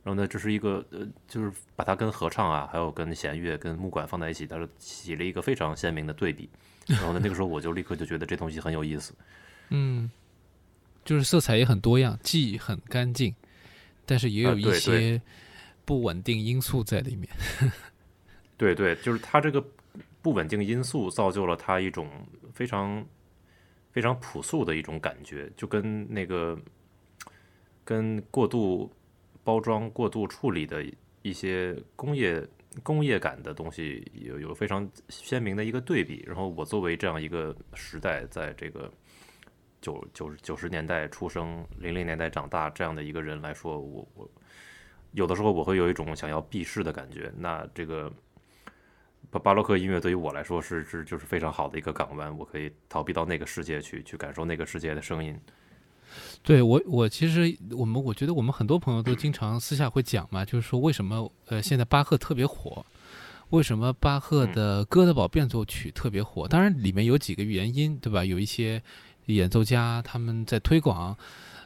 [0.04, 6.48] 然后呢，这是一个呃，就是把它跟合唱啊，还有跟弦乐、跟木管放在一起，它是起了一个非常鲜明的对比。
[6.86, 9.14] 然后呢，那个时候我就立刻就觉得这东西很有意思。
[9.70, 10.10] 嗯，
[11.04, 13.32] 就是色彩也很多样，既很干净，
[14.04, 15.22] 但是也有一些
[15.84, 17.28] 不稳定因素在里面。
[18.58, 19.64] 对对，就是它这个
[20.20, 22.10] 不稳定因素造就了它一种
[22.52, 23.04] 非常
[23.92, 26.58] 非常朴素的一种感觉，就跟那个
[27.84, 28.90] 跟过度
[29.44, 30.84] 包装、过度处理的
[31.20, 32.42] 一些工业
[32.82, 36.24] 工业感的东西有有非常鲜明的一个对比。
[36.26, 38.90] 然后我作为这样一个时代，在这个
[39.80, 44.30] 九九九十年代出生、零零年代长大这样的一个人来说，我我
[45.12, 47.30] 有的时候我会有一种想要避世的感觉。
[47.36, 48.10] 那这个
[49.32, 55.34] 巴巴洛克音乐对于我来说是是就是非常好的一个港湾，我可以逃避到那个世界去，去感受那个世界的声音。
[56.42, 62.84] 对我，我其实我们我觉得我们很多朋友都经常私下会讲嘛，就是说为什么呃现在巴赫特别火，
[63.48, 66.46] 为什么巴赫的《哥德堡变奏曲》特别火？
[66.46, 68.22] 当然里面有几个原因，对吧？
[68.22, 68.82] 有一些
[69.26, 71.16] 演奏家他们在推广，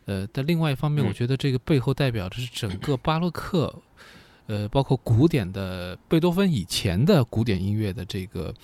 [0.05, 3.75] 呃，但另外一方面，我觉得这个背后代表的是整个巴洛克，
[4.47, 8.55] 呃，包括古典的贝多芬以前的古典音乐的这个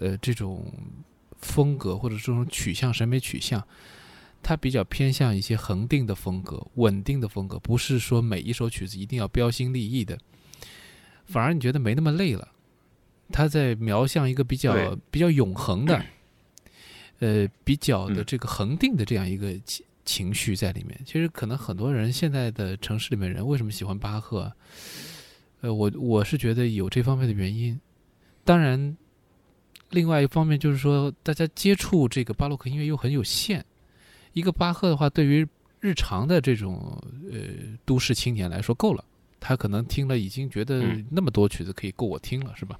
[0.00, 0.72] 呃这种
[1.38, 3.62] 风格或者这种取向审美取向。
[4.46, 10.18] 它比较偏向一些恒定的风格、稳定的风格，不是说每一首曲子一定要标新立异的，
[11.24, 12.46] 反而你觉得没那么累了。
[13.32, 16.04] 他在描向一个比较比较永恒的，
[17.20, 21.00] 呃，比较的这个恒定的这样一个情情绪在里面。
[21.06, 24.52] 其实可能很多人现在的城市里面人为什么喜欢巴赫？
[25.64, 27.80] 呃，我我是觉得有这方面的原因。
[28.44, 28.94] 当然，
[29.88, 33.64] 另外一方面就是说，大家接触这个巴洛克音乐又很有限。
[34.34, 35.48] 一个巴赫的话，对于
[35.80, 37.02] 日常的这种
[37.32, 37.38] 呃
[37.86, 39.02] 都市青年来说够了，
[39.40, 42.78] 他可能听了已经觉得那么多曲子可以够我听了，是吧？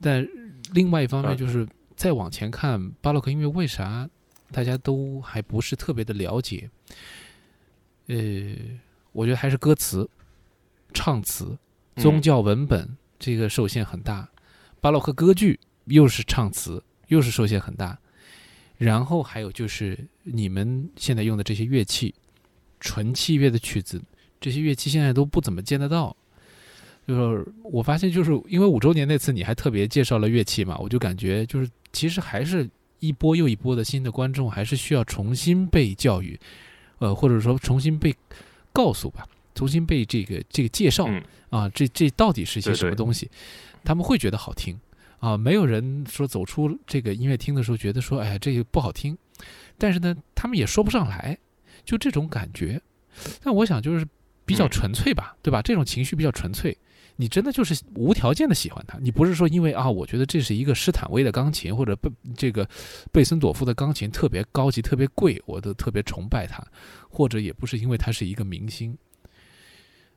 [0.00, 0.26] 但
[0.72, 4.08] 另外一方面就是再往前看，巴洛克音乐为啥
[4.50, 6.70] 大家都还不是特别的了解？
[8.06, 8.16] 呃，
[9.12, 10.08] 我觉得还是歌词、
[10.94, 11.58] 唱词、
[11.96, 14.28] 宗教文本这个受限很大。
[14.80, 17.98] 巴洛克歌剧又是唱词，又是受限很大。
[18.78, 22.14] 然后还有就是你们现在用的这些乐器，
[22.78, 24.00] 纯器乐的曲子，
[24.38, 26.14] 这些乐器现在都不怎么见得到。
[27.08, 32.68] 就是我发现，就是因为五周年那次你还特别介绍了乐器嘛，我就感觉就是其实还是
[32.98, 36.38] 一波又一波的新的观众还是需要重新被教育，
[36.98, 38.14] 呃，或者说重新被
[38.72, 39.26] 告诉吧，
[39.56, 41.08] 重新被这个这个介绍
[41.50, 43.28] 啊，这这到底是些什么东西，
[43.82, 44.78] 他们会觉得好听。
[45.18, 49.16] 啊，没有人说走出这个音乐厅的时候觉得说，哎，这个不好听，
[49.78, 51.36] 但是呢，他们也说不上来，
[51.86, 52.80] 就这种感觉。
[53.42, 54.06] 但我想就是
[54.44, 55.62] 比较纯粹吧，对吧？
[55.62, 56.76] 这种情绪比较纯粹，
[57.16, 62.68] 你真的就是无条件的喜欢它，你不是说因为啊，我觉得这是一个施坦威的钢琴或者贝这个
[63.10, 66.62] 贝森朵夫的钢琴特别高级、特别贵，我都特别崇拜它，
[67.08, 68.96] 或者也不是因为他是一个明星，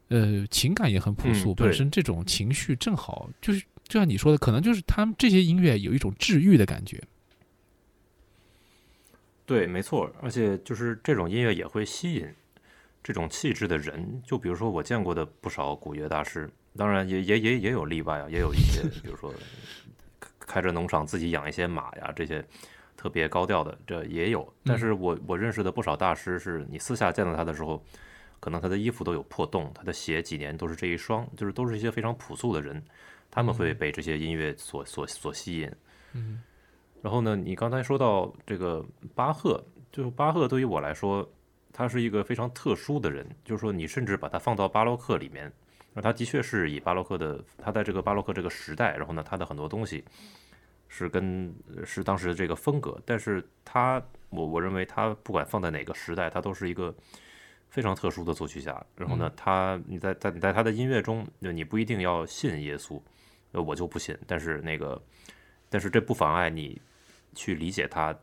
[0.10, 3.66] 呃，情感也很朴素，本身这种情绪正好就是。
[3.88, 7.02] 就像你说的，可能就是他们这些音乐有一种治愈的感觉。
[9.48, 12.28] 对，没错，而且就是这种音乐也会吸引
[13.02, 14.22] 这种气质的人。
[14.24, 16.48] 就比如说我见过的不少古乐大师，
[16.78, 19.34] 当然也也也也有例外啊，也有一些，比如说
[20.40, 22.46] 开着农场自己养一些马呀，这些
[22.96, 24.54] 特别高调的，这也有。
[24.64, 27.84] 但是我我认识的不少大师，是你私下见到他的时候，
[28.40, 32.84] 可能他的衣服都有破洞，他的鞋几年都是这一双，就是都是一些非常朴素的人。
[33.32, 35.72] 他们会被这些音乐所所所吸引，
[36.14, 36.42] 嗯，
[37.00, 38.84] 然后呢，你刚才说到这个
[39.14, 41.30] 巴赫，就是巴赫对于我来说，
[41.72, 45.54] 他是一个非常特殊的人，就是说你甚至把他放到巴洛克里面，
[45.94, 50.04] 那他的确是以巴洛克的，他在这个巴洛克这个时代，然后呢，他的很多东西
[50.88, 51.54] 是跟
[51.86, 56.92] 是当时的这个风格，但是他我我认为他不管放在哪个时代，他都是一个。
[57.70, 63.00] 非常特殊的作曲家，然后呢，他你在在在他的音乐中，就你不一定要信耶稣，
[63.52, 64.18] 呃，我就不信。
[64.26, 65.00] 但是那个，
[65.70, 66.82] 但是这不妨碍你
[67.36, 68.18] 去理解他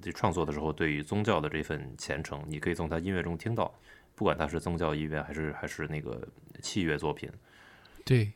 [0.00, 2.42] 这创作的时候对于宗教的这份虔诚。
[2.46, 3.74] 你可以从他音乐中听到，
[4.14, 6.26] 不管他是宗教音乐还是还是那个
[6.60, 7.28] 器乐作品。
[8.04, 8.32] 对，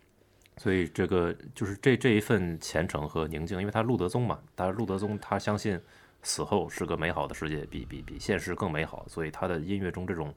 [0.56, 5.80] 所以这个就是这这一份虔诚和宁静，因为他路德宗嘛，他路德宗他相信。
[6.26, 10.34] 死后是个美好的世界，比比比现实更美好，所以他的音乐中这种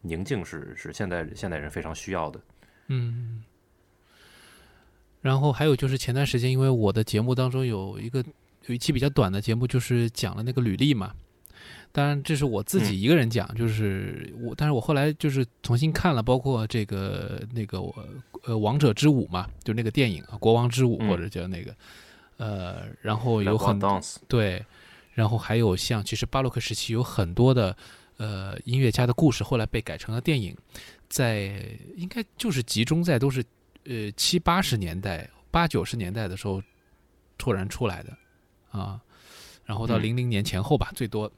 [0.00, 2.40] 宁静是是现代现代人非常需要的。
[2.88, 3.44] 嗯，
[5.20, 8.24] 然后还有就是前段时间，因为我的节目当中有一个
[8.66, 11.14] 有一期比较短的节目，就是讲了那个履历嘛。
[11.92, 17.94] 当然这是我自己一个人讲，就是我，但是我后来就是重新看了，包括这个那个我
[18.42, 21.74] 呃王者之舞嘛，就那个电影啊，国王之舞或者叫那个
[22.38, 23.78] 呃，然后有很
[24.26, 24.60] 对。
[25.18, 27.76] 然后还有像，其实巴洛克时期有很多的，
[28.18, 30.56] 呃，音乐家的故事，后来被改成了电影，
[31.08, 31.60] 在
[31.96, 33.44] 应该就是集中在都是，
[33.82, 36.62] 呃，七八十年代、八九十年代的时候
[37.36, 38.16] 突然出来的，
[38.70, 39.00] 啊，
[39.64, 41.28] 然后到零零年前后吧，最多。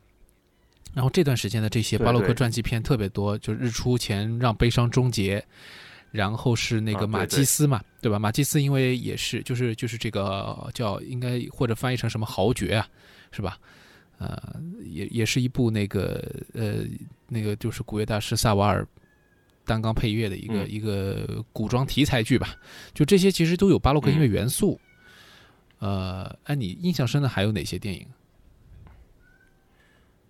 [0.93, 5.43] 然后这段时间的这些巴洛克传记片特别多，就日出前让悲伤终结，
[6.11, 8.19] 然后是那个马基斯嘛，对吧？
[8.19, 12.89] 马基斯因为也是就是就是这个叫应该或者翻译成什么豪爵啊，
[13.31, 13.59] 是吧？
[14.19, 16.23] 呃，也也是一部那个
[16.53, 16.85] 呃
[17.29, 18.87] 那个就是古乐大师萨瓦尔
[19.65, 22.55] 担纲配乐的一个、嗯一个古装题材剧吧。
[22.93, 24.79] 就这些其实都有巴洛克音乐元素。
[25.79, 28.07] 呃，哎，你印象深的还有哪些电影？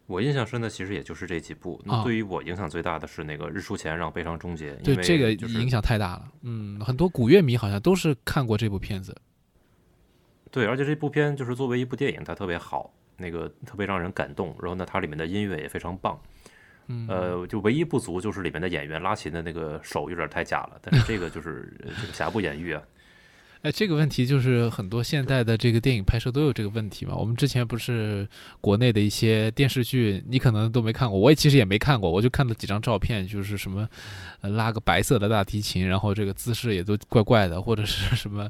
[0.07, 1.81] 我印象深的其实也就是这几部。
[1.85, 6.29] 那啊对于我影响最大的是那个《日出前让悲伤终结》，对这个就是影响太大了。
[6.43, 9.17] 嗯，很多古乐迷好像都是看过这部片子。
[10.51, 14.49] 对，而且这部片就是作为一部电影，它特别好，那个特别让人感动。
[14.61, 16.21] 然后呢，它里面的音乐也非常棒。
[16.89, 22.83] 嗯，呃，就唯一不足就是里面的演员拉琴的那个手有点太假了，但是这个就是呃这个瑕不掩瑜啊。
[23.63, 27.15] 哎，这个问题就是很多现代的这个电影拍摄都有这个问题嘛。
[27.15, 28.27] 我们之前不是
[28.59, 33.87] 国内的一些电视剧，你可能都没看过，我也其实也没看过，我就看了几张照片，就是什么，
[34.41, 38.49] 呃，拉个白色的大提琴，然后这个姿势也都怪怪的，或者是什么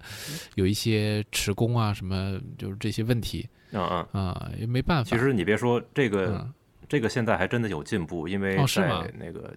[0.54, 5.10] 有一些持弓啊，什么就是这些问题嗯嗯，啊，也没办法。
[5.10, 6.54] 其实你别说这个，嗯
[6.88, 9.52] 这个现在还真的有进步，因为哦是吗在那个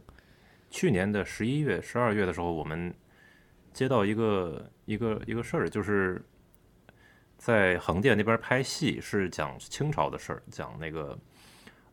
[0.71, 2.93] 去年的十一月、十二月的时候，我们
[3.73, 6.21] 接到一个一个一个事儿，就是
[7.37, 11.17] 在横店那边拍戏，是讲清朝的事儿，讲那个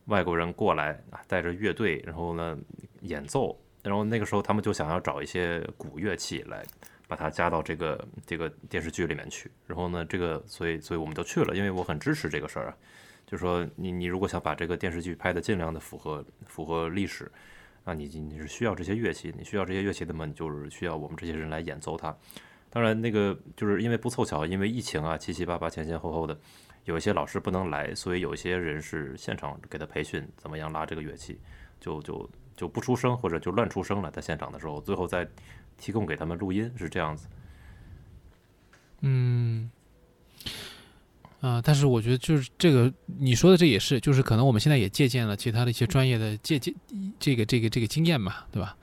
[0.05, 2.57] 外国人过来啊，带着乐队，然后呢
[3.01, 6.63] 演奏，然后那个时候他们就想要找一些古乐器来。
[7.07, 12.77] 把它加到这个这个电视剧里面去，然后呢，这个所以所以我们就去了，因为我很支持这个事儿啊，
[13.27, 17.29] 就说你你如果想把这个电视剧拍的尽量的符合符合历史，
[17.83, 22.15] 啊，你你是需要这些乐器，你需要这些乐器，那么你就是需要我们这些人来演奏它。
[22.69, 26.39] 当然，那个就是因为不凑巧，因为疫情啊，七七八八前前后后的，
[26.85, 31.37] 有一些老师不能来，所以有一些人是现场给他培训怎么样拉这个乐器，
[31.79, 35.27] 就就就不出声或者就乱出声了，在现场的时候，最后再
[35.75, 37.27] 提供给他们录音是这样子。
[39.01, 39.69] 嗯，
[41.41, 46.73] 啊、但是我觉得就是这个你说的这也是，就是可能我们现在也借鉴了其他的一些专业的借鉴
[47.19, 48.77] 这个这个这个经验嘛，对吧？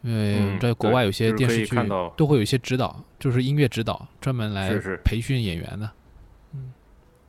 [0.00, 1.76] 因为在国外有些电视剧
[2.16, 4.74] 都会有一些指导，就是音乐指导，专门来
[5.04, 5.90] 培训演员的。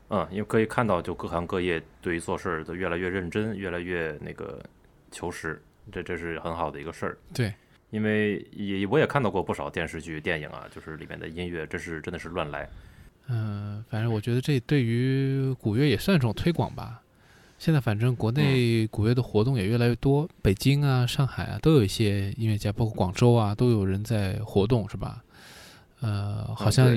[0.09, 4.63] 嗯，因为可以看到，就各行各业对于做事儿都越来越认真，越来越那个
[5.11, 5.61] 求实，
[5.91, 7.17] 这这是很好的一个事儿。
[7.33, 7.53] 对，
[7.89, 12.69] 因为也我也看到过不少电视剧、电影啊，就是里面的音乐，真是真的是乱来。
[13.27, 17.01] 嗯、反正我觉得这对于古乐也算一种推广吧。
[17.57, 25.23] 现在反正国嗯内古乐的活动也越来越多，北京啊、上海啊都有一些音乐家，包括广州啊都有人在活动，是吧？
[26.01, 26.93] 呃，好像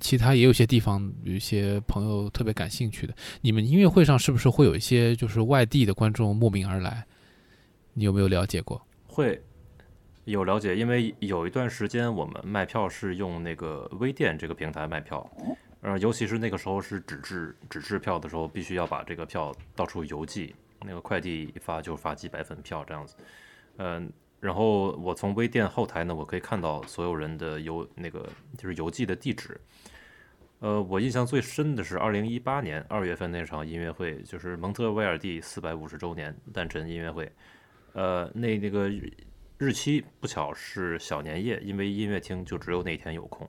[0.00, 3.14] 其他也有些地方有一些朋友特别感兴趣的。
[3.42, 7.06] 你们音乐会上是不是会有一些就是外地的观众慕名而来？
[7.94, 8.84] 你有没有了解过？
[9.06, 9.40] 会
[10.30, 15.28] 有了解，因为有一段时间我们卖票是用那个微店这个平台卖票，
[15.82, 20.54] 呃，尤其是那个时候是纸质纸质票的时候，必须要把这个票到处邮寄，
[20.84, 23.16] 那个快递一发就发几百份票这样子，
[23.78, 29.60] 嗯、然后我从微店后台呢，我可以看到所有人的邮那个就是邮寄的地址。
[30.60, 37.32] 呃，我印象最深的是二零一八年二月份那场音乐会，就是蒙特威尔第四百五十周年诞辰音乐会。
[37.94, 38.90] 呃，那那个
[39.60, 43.46] 日期不巧是小年夜，因为音乐厅就只有那天有空，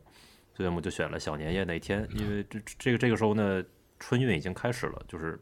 [0.54, 2.06] 所以我们就选了小年夜那天。
[2.12, 3.64] 因为这这个这个时候呢，
[3.98, 5.40] 春运已经开始了，就是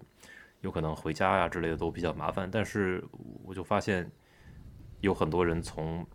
[0.62, 2.48] 有可能回家呀、之类的都比较麻烦。
[2.52, 3.04] 但是
[3.44, 4.08] 我就发现
[5.02, 6.06] 有很多人从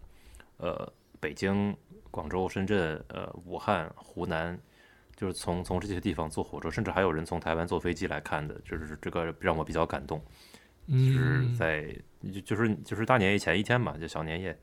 [0.58, 0.88] 呃
[1.18, 1.76] 北京、
[2.12, 4.56] 广州、深圳、呃武汉、湖南。
[5.16, 10.20] 就是从从这些地方坐火车，甚至还有人从台湾坐飞机来看的，就是这个让我比较感动。
[10.88, 11.96] 就是嗯，在
[12.32, 14.58] 就就是就是大年夜前一天嘛，就小年夜，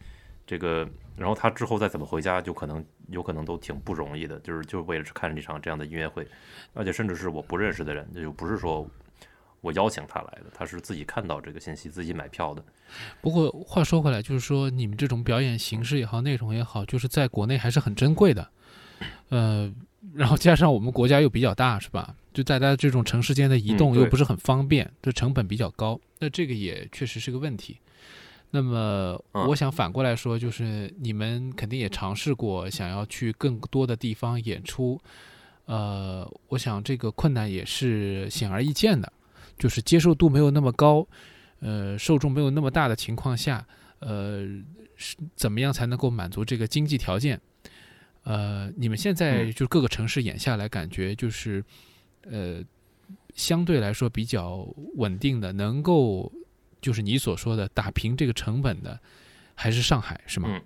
[0.45, 6.27] 这个，然后他之后再怎么回家，就可能有可能都挺不容易的，就是就是为了看这场这样的音乐会，
[6.73, 8.87] 而且甚至是我不认识的人，这就不是说
[9.61, 12.63] 我邀请他来的，他是自己看到这个信息自己买票的。
[13.21, 18.49] 不过话说回来，就是说你们这种表演形式也好，内容也好，就是在国内还是很珍贵的。
[19.29, 19.71] 呃，
[20.13, 22.15] 然后加上我们国家又比较大，是吧？
[22.33, 27.77] 就大家这种城市间的移动又不是很方便，这成本比较高，那这个也确实是个问题。
[28.49, 34.99] 那么嗯我想反过来说，就是你们肯定也尝试过想要去更多的地方演出，
[35.65, 39.11] 呃，我想这个困难也是显而易见的，
[39.57, 41.05] 就是接受度没有那么高，
[41.59, 43.65] 呃，受众没有那么大的情况下，
[43.99, 44.45] 呃，
[44.95, 47.39] 是怎么样才能够满足这个经济条件？
[48.23, 51.63] 呃，你们现在嗯就各个城市演下来，感觉就是，
[52.23, 52.63] 呃，
[53.35, 56.31] 相对来说比较稳定的，能够
[56.79, 58.99] 就是你所说的打平这个成本的，
[59.55, 60.49] 还是上海是吗？
[60.51, 60.61] 嗯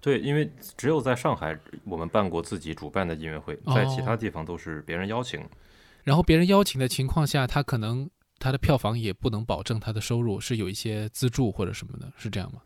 [0.00, 5.42] 对，因为只有在上海我们办过自己主办的音乐会，在其他地方都是别人邀请。
[6.02, 12.60] 然后别人邀请的情况下，他可能他的票房也不能保证他的收入，是有一些资助或者什么的，是这样吗？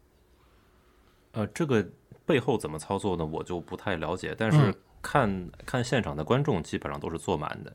[1.31, 1.89] 呃，这个
[2.29, 3.25] 背后怎么操作呢？
[3.25, 4.35] 我就不太了解。
[4.37, 7.75] 但是看看现场的观众基本上都是坐满的。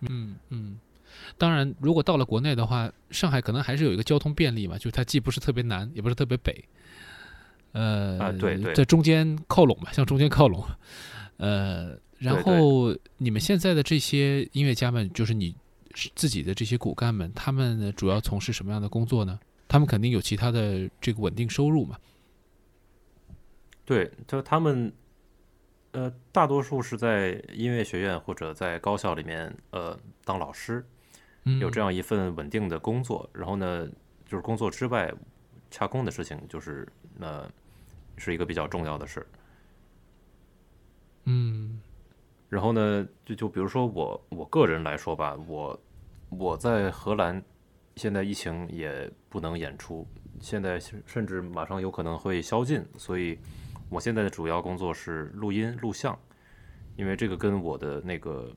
[0.00, 0.78] 嗯嗯。
[1.38, 6.64] 当然，如果到了国内的话，上海可能还是有一个交通便利嘛，就是它既不是特别南，也不是特别北，
[7.72, 10.62] 呃，啊对对，在中间靠拢嘛，向中间靠拢。
[11.38, 15.54] 呃，然后你们现在的这些音乐家们，就是你
[16.14, 19.38] 自己的这些骨干们，他们主要从事什么样的工作呢？
[19.68, 21.96] 他们肯定有其他的这个稳定收入嘛？
[23.86, 24.92] 对，就他们，
[25.92, 30.84] 呃，大多数是在音乐学院或者在高校里面，呃，当老师。
[31.60, 33.88] 有这样一份稳定的工作，然后呢，
[34.26, 35.14] 就是工作之外
[35.70, 36.84] 洽工的事情，就是
[37.20, 37.48] 呃，
[38.16, 39.24] 是一个比较重要的事。
[41.22, 41.80] 嗯，
[42.48, 45.80] 然后呢，就就比如说我我个人来说吧，我
[46.30, 47.40] 我在荷兰，
[47.94, 50.04] 现在疫情也不能演出，
[50.40, 53.38] 现在甚至马上有可能会宵禁，所以
[53.88, 56.18] 我现在的主要工作是录音录像，
[56.96, 58.54] 因为这个跟我的那个。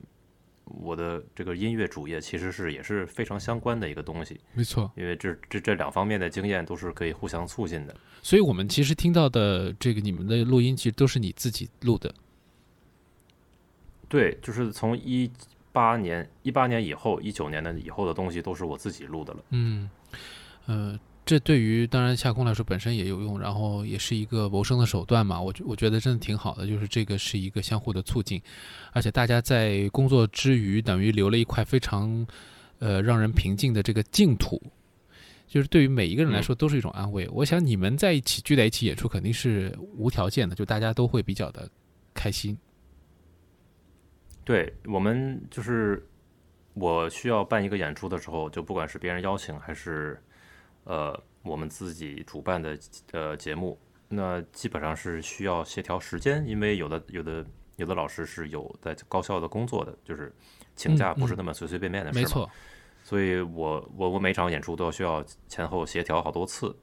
[0.78, 7.96] 我的这个音乐主业其实是也是非常相关的一个东西，没错，因为这这这两方面的经验都是可以互相促进的。
[8.22, 12.14] 所以，我们其实听到的这个你们的录音，其实都是你自己录的。
[14.08, 15.28] 对，就是从一
[15.72, 19.40] 八年、一八年以后、一九年的以后的东西，都是我自己录的了。
[19.50, 19.90] 嗯，
[20.66, 21.00] 呃。
[21.30, 25.40] 这对于当然下空来说本身也有用，然后也是一个谋生的手段嘛。
[25.40, 28.42] 我我觉得真的挺好的，就是这个是一个相互的促进，
[28.90, 32.26] 而且大家在工作之余，等于留了一块非常
[32.80, 34.60] 呃让人平静的这个净土，
[35.46, 37.28] 就是对于每一个人来说都是一种安慰。
[37.28, 41.70] 我想你们在一起聚在一起演出肯定是无条件的，就大家都会比较的
[42.12, 42.58] 开心。
[44.44, 46.04] 对我们就是
[46.74, 50.20] 我需要办一个演出的时候，就不管是别人邀请还是。
[50.84, 52.78] 呃，我们自己主办的
[53.12, 53.78] 呃节目，
[54.08, 57.44] 那基本上是需要协调时间，因为有的有的
[57.76, 60.32] 有的老师是有在高校的工作的，就是
[60.74, 62.50] 请假不是那么随随便便的事没错，
[63.04, 66.74] 所以我我我每场演出都需要前后协调好多次，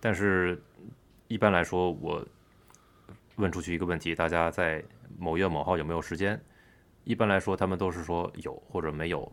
[0.00, 0.60] 但是
[1.28, 2.26] 一般来说，我
[3.36, 4.82] 问出去一个问题，大家在
[5.16, 6.40] 某月某号有没有时间？
[7.04, 9.32] 一般来说，他们都是说有或者没有。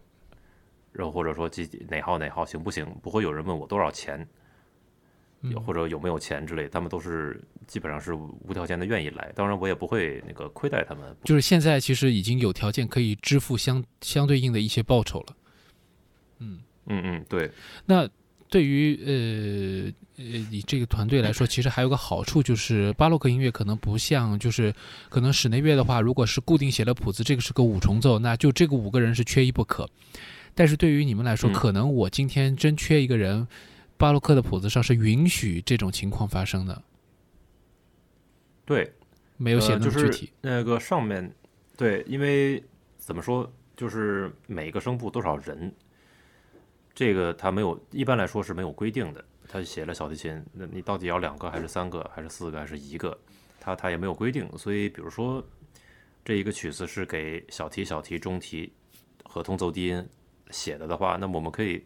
[0.96, 2.86] 然后或者说几哪号哪号行不行？
[3.04, 4.26] 不会有人问我多少钱，
[5.66, 9.30] 或者有没有钱之类，他们都是基本上是无条件的愿意来。
[9.36, 11.16] 当然我也不会那个亏待他们。
[11.26, 15.36] 就是现在其实已经有条件可以支付相相对应的一些报酬了。
[16.40, 17.52] 嗯嗯嗯，对。
[17.86, 18.08] 那
[18.48, 24.74] 对于呃呃你这个团队来说，其实还有个好处就是巴洛克音乐可能不像就是
[25.10, 29.90] 可能室内乐的话，如果是固定写了谱子，这个是个五重奏，那就这个五个人是缺一不可。
[30.56, 33.46] 但是对于你们来说，可能我今天真缺一个人，
[33.98, 36.82] 巴洛克的谱子上是允许这种情况发生的。
[38.66, 38.92] 对，
[39.36, 40.32] 没有写那么具体。
[40.40, 41.30] 那个上面，
[41.76, 42.64] 对，因为
[42.98, 45.72] 怎么说，就是每个声部多少人，
[46.94, 49.24] 这个他没有，一般来说是没有规定的。
[49.48, 53.16] 他写了小提琴，那你到底要两个还是三个，还是四个，还是一个？
[53.60, 54.50] 他他也没有规定。
[54.58, 55.46] 所以，比如说
[56.24, 58.72] 这一个曲子是给小提、小提、中提
[59.26, 60.08] 合同奏低音。
[60.52, 61.86] 写的的话，那么我们可以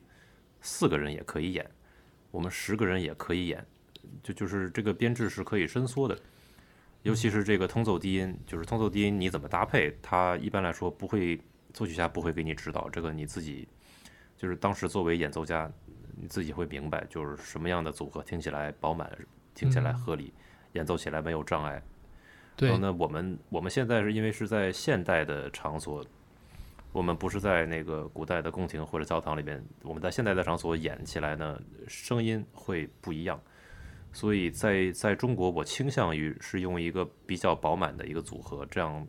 [0.61, 1.69] 四个人也可以演，
[2.31, 3.65] 我们十个人也可以演，
[4.21, 6.17] 就就是这个编制是可以伸缩的。
[7.03, 11.39] 尤其是这个通奏低音，就是通奏低音你怎么搭配，它一般来说不会
[11.73, 13.67] 作曲家不会给你指导，这个你自己
[14.35, 15.71] 就是当时作为演奏家，
[16.17, 19.09] 你自己会明白，就是什么样的组合听起来饱满，
[19.55, 20.33] 听起来合理，
[20.73, 21.81] 演奏起来没有障碍。
[22.57, 22.77] 对。
[22.77, 26.05] 那我们我们现在是因为是在现代的场所。
[26.91, 33.39] 我们不是在那个古代的宫廷或者教堂里边，我们在现代的场所演起来呢，声音会不一样。
[34.11, 39.07] 所以在在中国，我倾向于是用一个比较饱满的一个组合，这样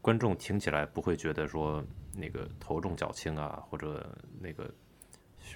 [0.00, 1.84] 观众听起来不会觉得说
[2.16, 4.72] 那个头重脚轻啊，或者那个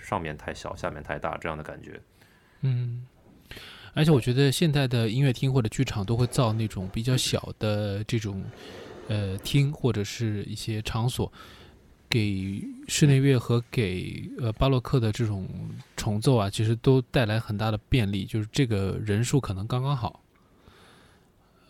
[0.02, 2.00] 上面太小，下面太大这样的感觉。
[2.62, 3.06] 嗯，
[3.94, 8.44] 而且我觉得现代的音乐厅或者剧场都会造那种比较小的这种。
[9.08, 11.32] 呃，厅或者是一些场所，
[12.08, 15.48] 给室内乐和给呃巴洛克的这种
[15.96, 20.22] 重奏啊，其实都带来很大的便利，就是这个人数可能刚刚好。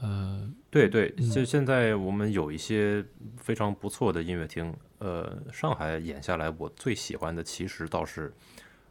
[0.01, 3.05] 呃，对对，就现在我们有一些
[3.37, 8.33] 非常不错的音乐厅，呃，上海演下来，我最喜欢的其实倒是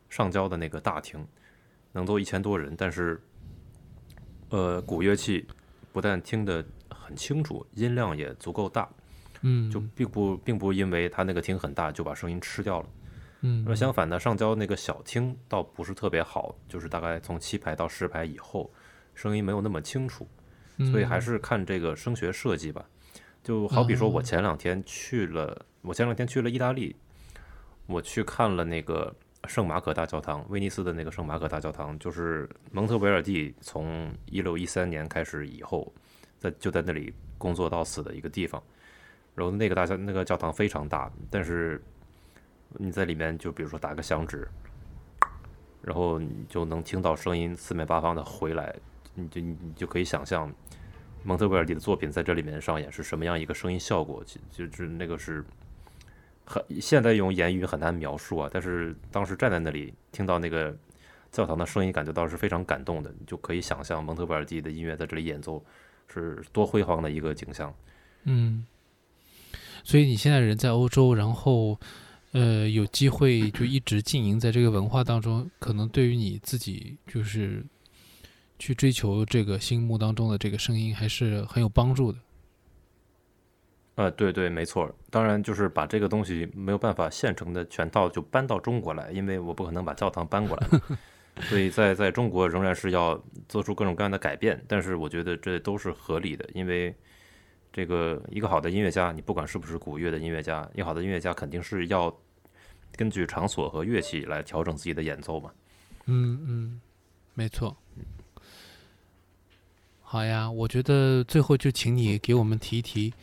[0.09, 1.25] 上交的那个大厅，
[1.91, 3.21] 能坐一千多人，但是
[4.49, 5.45] 呃，古乐器。
[5.93, 6.63] 不但听得
[7.07, 8.89] 很清楚，音量也足够大，
[9.41, 12.89] 嗯，就并不并不因为它那个厅很大就把声音吃掉了。
[13.41, 18.69] 嗯，那相反呢，上交那个小厅倒不是特别好，就是大概从七排到十排以后，
[19.15, 20.27] 声音没有那么清楚，
[20.91, 22.83] 所以还嗯是看这个声学设计吧。
[23.43, 24.21] 就好比说，我哦。
[24.21, 26.93] 前两天去了，我前两天去了意大利，
[27.85, 29.15] 我去看了那个
[29.47, 35.93] 圣马可大教堂，威尼斯的那个圣马可大教堂，就是蒙特维尔第从一六一三年开始以后，
[36.39, 38.61] 在就在那里工作到死的一个地方。
[39.35, 41.79] 然后那个大教那个教堂非常大，但是
[42.69, 44.47] 你在里面就比如说打个响指，
[45.83, 48.75] 然后你就能听到声音四面八方的回来，
[49.13, 50.51] 你就你就可以想象
[51.23, 55.45] 蒙特维尔第的作品在这里面上演是什么样一个声音效果，就就是那个是
[56.43, 60.75] 很现在用言语很难描述啊，但是当时站在那里听到那个
[61.31, 65.63] 教堂的声音，感觉到是非常感动的，你就可以想象蒙特维尔第的音乐在这里演奏
[66.07, 67.73] 是多辉煌的一个景象。
[68.23, 68.65] 嗯，
[69.83, 71.79] 所以你现在人在欧洲，然后
[72.31, 77.63] 呃有机会就一直经营在这个文化当中，可能对于你自己就是
[78.59, 82.19] 去追求这个心目当中的这个声音，还是很有帮助的。
[83.95, 84.93] 呃，对对，没错。
[85.09, 90.81] 当然，就是把这个东西没有办法现成的全套就搬到中国来，因为我不可能把教堂搬过来嘛，
[91.41, 94.63] 所以在在中国仍然是要做出各种各样的改变。
[94.67, 96.93] 但是我觉得这都是合理的，因为
[97.71, 102.15] 这个一个好的音乐家，你不管是不是古乐的音乐家，一个好的音乐家肯定是要
[102.95, 105.51] 根据场所和乐器来调整自己的演奏嘛。
[106.05, 106.81] 嗯嗯，
[107.33, 107.75] 没错。
[110.01, 113.13] 好呀，我觉得最后就请你给我们提一提，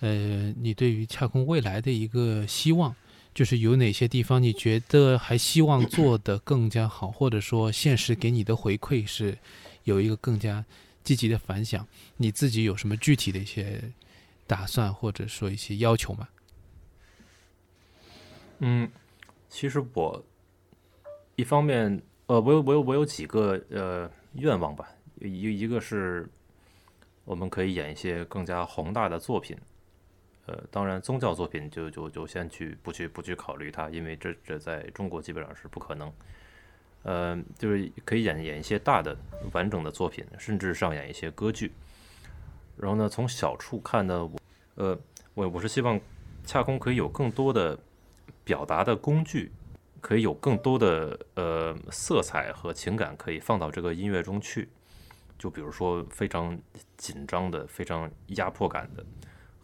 [0.00, 2.96] 呃，你对于恰空未来的一个希望，
[3.34, 9.38] 就是有哪些地方你觉得还希望做得更加好，或者说现实给你的回馈是
[9.84, 10.64] 有一个更加
[11.02, 13.82] 积极的反响，你自己有什么具体的一些
[14.46, 16.28] 打算，或者说一些要求吗？
[18.58, 18.90] 嗯，
[19.48, 20.22] 其实我
[21.36, 24.88] 一方面，呃，我有我有我有几个呃愿望吧，
[25.20, 26.28] 一一个是
[27.24, 29.56] 我们可以演一些更加宏大的作品，
[30.46, 36.12] 呃，当然宗教作品就就就先去不去不去考虑它，因为这这在中国基本上是不可能。
[37.04, 39.16] 呃，就是可以演演一些大的
[39.52, 41.72] 完整的作品，甚至上演一些歌剧。
[42.76, 44.38] 然后呢，从小处看呢，我
[44.76, 44.98] 呃，
[45.34, 46.00] 我我是希望
[46.44, 47.78] 恰空可以有更多的
[48.44, 49.50] 表达的工具，
[50.00, 54.68] 可以有更多的呃色彩和情感可以放到这个音乐中去。
[55.38, 56.56] 就比如说非常
[56.96, 59.04] 紧张的、非常压迫感的，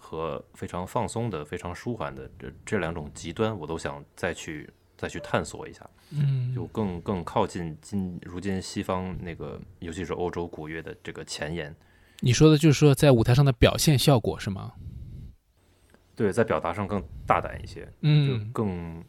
[0.08, 5.88] 和非常放松的、非常舒缓的这这两种极端，我都想再去再去探索一下。
[6.10, 11.74] 嗯就更更靠近今如今西方那个，尤其是欧洲古乐的这个前沿。
[12.20, 14.72] 你说的就是说在舞台上的表现效果是吗？
[16.16, 19.04] 对，在表达上更大胆一些，就嗯更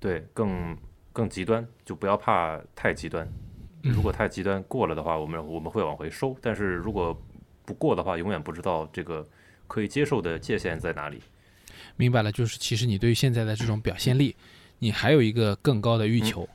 [0.00, 0.76] 对更
[1.12, 3.26] 更极端，就不要怕太极端。
[3.84, 7.16] 如果太极端过了的话，我们我们会往回收；但是如果
[7.64, 9.26] 不过的话，永远不知道这个
[9.66, 11.20] 可以接受的界限在哪里。
[11.96, 14.34] 明白了，就是其实你对于现在的这种表现力，
[14.78, 16.48] 你还有一个更高的欲求。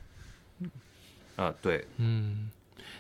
[1.36, 2.50] 啊，对，嗯，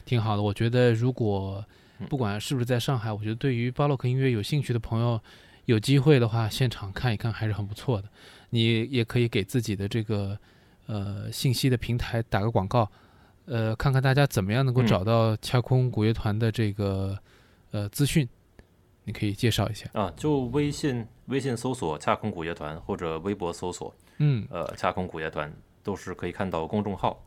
[0.06, 0.42] 挺好的。
[0.42, 1.64] 我觉得如果
[2.00, 5.22] 嗯不管是不是在上海，我觉得对于巴洛克音乐有兴趣的朋友，
[5.66, 8.08] 有机会的话，现场看一看还是很不错的。
[8.52, 10.40] 你也可以给自己的这个
[10.86, 12.90] 呃信息的平台打个广告，
[13.46, 17.20] 呃，看看大家怎么样能够嗯找到恰空古乐团的这个
[17.72, 18.26] 呃资讯，
[19.10, 19.90] 你可以介绍一下。
[19.94, 25.52] 啊，就微信微信搜索“恰空古乐团”或者微博搜索嗯呃，恰空古乐团
[25.82, 27.20] 都是可以看到公众号。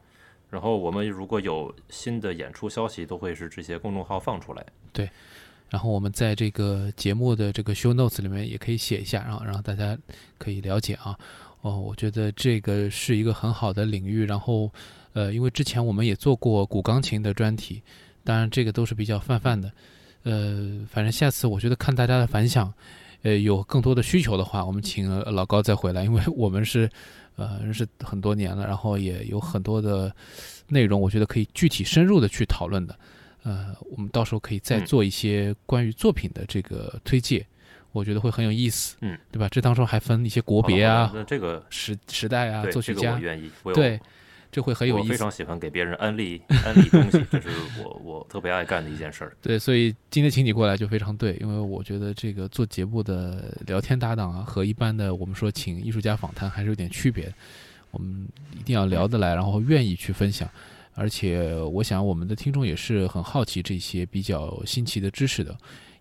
[0.49, 4.65] 然后我们如果有新的演出消息，都会是这些公众号放出来。
[4.93, 5.11] 对
[5.69, 9.99] 然后我们在这个节目的这个 show notes 里面也可以写一下，然后让大家
[10.39, 11.19] 可以了解啊。
[11.63, 14.25] 哦，我觉得这个是一个很好的领域。
[14.27, 14.71] 然后，
[15.15, 17.83] 呃，因为之前我们也做过古钢琴的专题，
[18.23, 19.73] 当然这个都是比较泛泛的。
[20.25, 22.73] 呃，反正下次我觉得看大家的反响，
[23.23, 26.89] 呃，有更多的需求的话，我们请呃老高再回来，因为我们是
[27.37, 30.15] 呃认识很多年了，然后也有很多的
[30.69, 32.97] 内容，我觉得可以具体深入的去讨论的。
[33.45, 37.45] 呃，我们到时候可以再嗯做一些关于作品的这个推介，
[37.91, 39.49] 我觉得会很有意思，嗯，对吧？
[39.49, 44.01] 这当中还分一些国别啊那这个时时代啊、作曲家，这个我愿意，我有对，
[44.53, 45.09] 这会很有意思。
[45.09, 47.49] 我非常喜欢给别人安利安利东西，这是
[47.83, 49.37] 我我特别爱干的一件事儿。
[49.43, 57.33] 对，所以今天请你过来就非常对，因为我觉得这个做节目的聊天搭档啊，和一般的我们说请艺术家访谈还是有点区别的。
[57.91, 58.29] 我们
[58.59, 60.49] 一定要聊得来，然后愿意去分享。
[60.95, 65.57] 而且我想我们的听众也是很好奇这些比较新奇的知识的，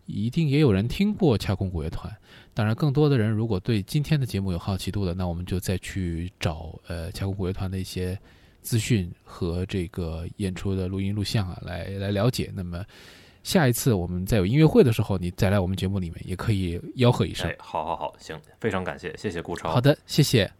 [0.06, 2.14] 一定也有人听过恰空古乐团。
[2.54, 8.20] 当然，更多的人如果对今天的节目有好奇度的，那我们就再去找呃恰空古乐团的一些
[8.62, 12.52] 资讯和这个演出的录音录像啊，来来了解。
[12.56, 12.84] 那么
[13.44, 17.50] 下一次我们再有音乐会的时候，你再来我们节目里面也可以吆喝一声。
[17.50, 19.70] 哎，好好好，行，非常感谢，谢谢顾超。
[19.70, 20.52] 好的，谢谢。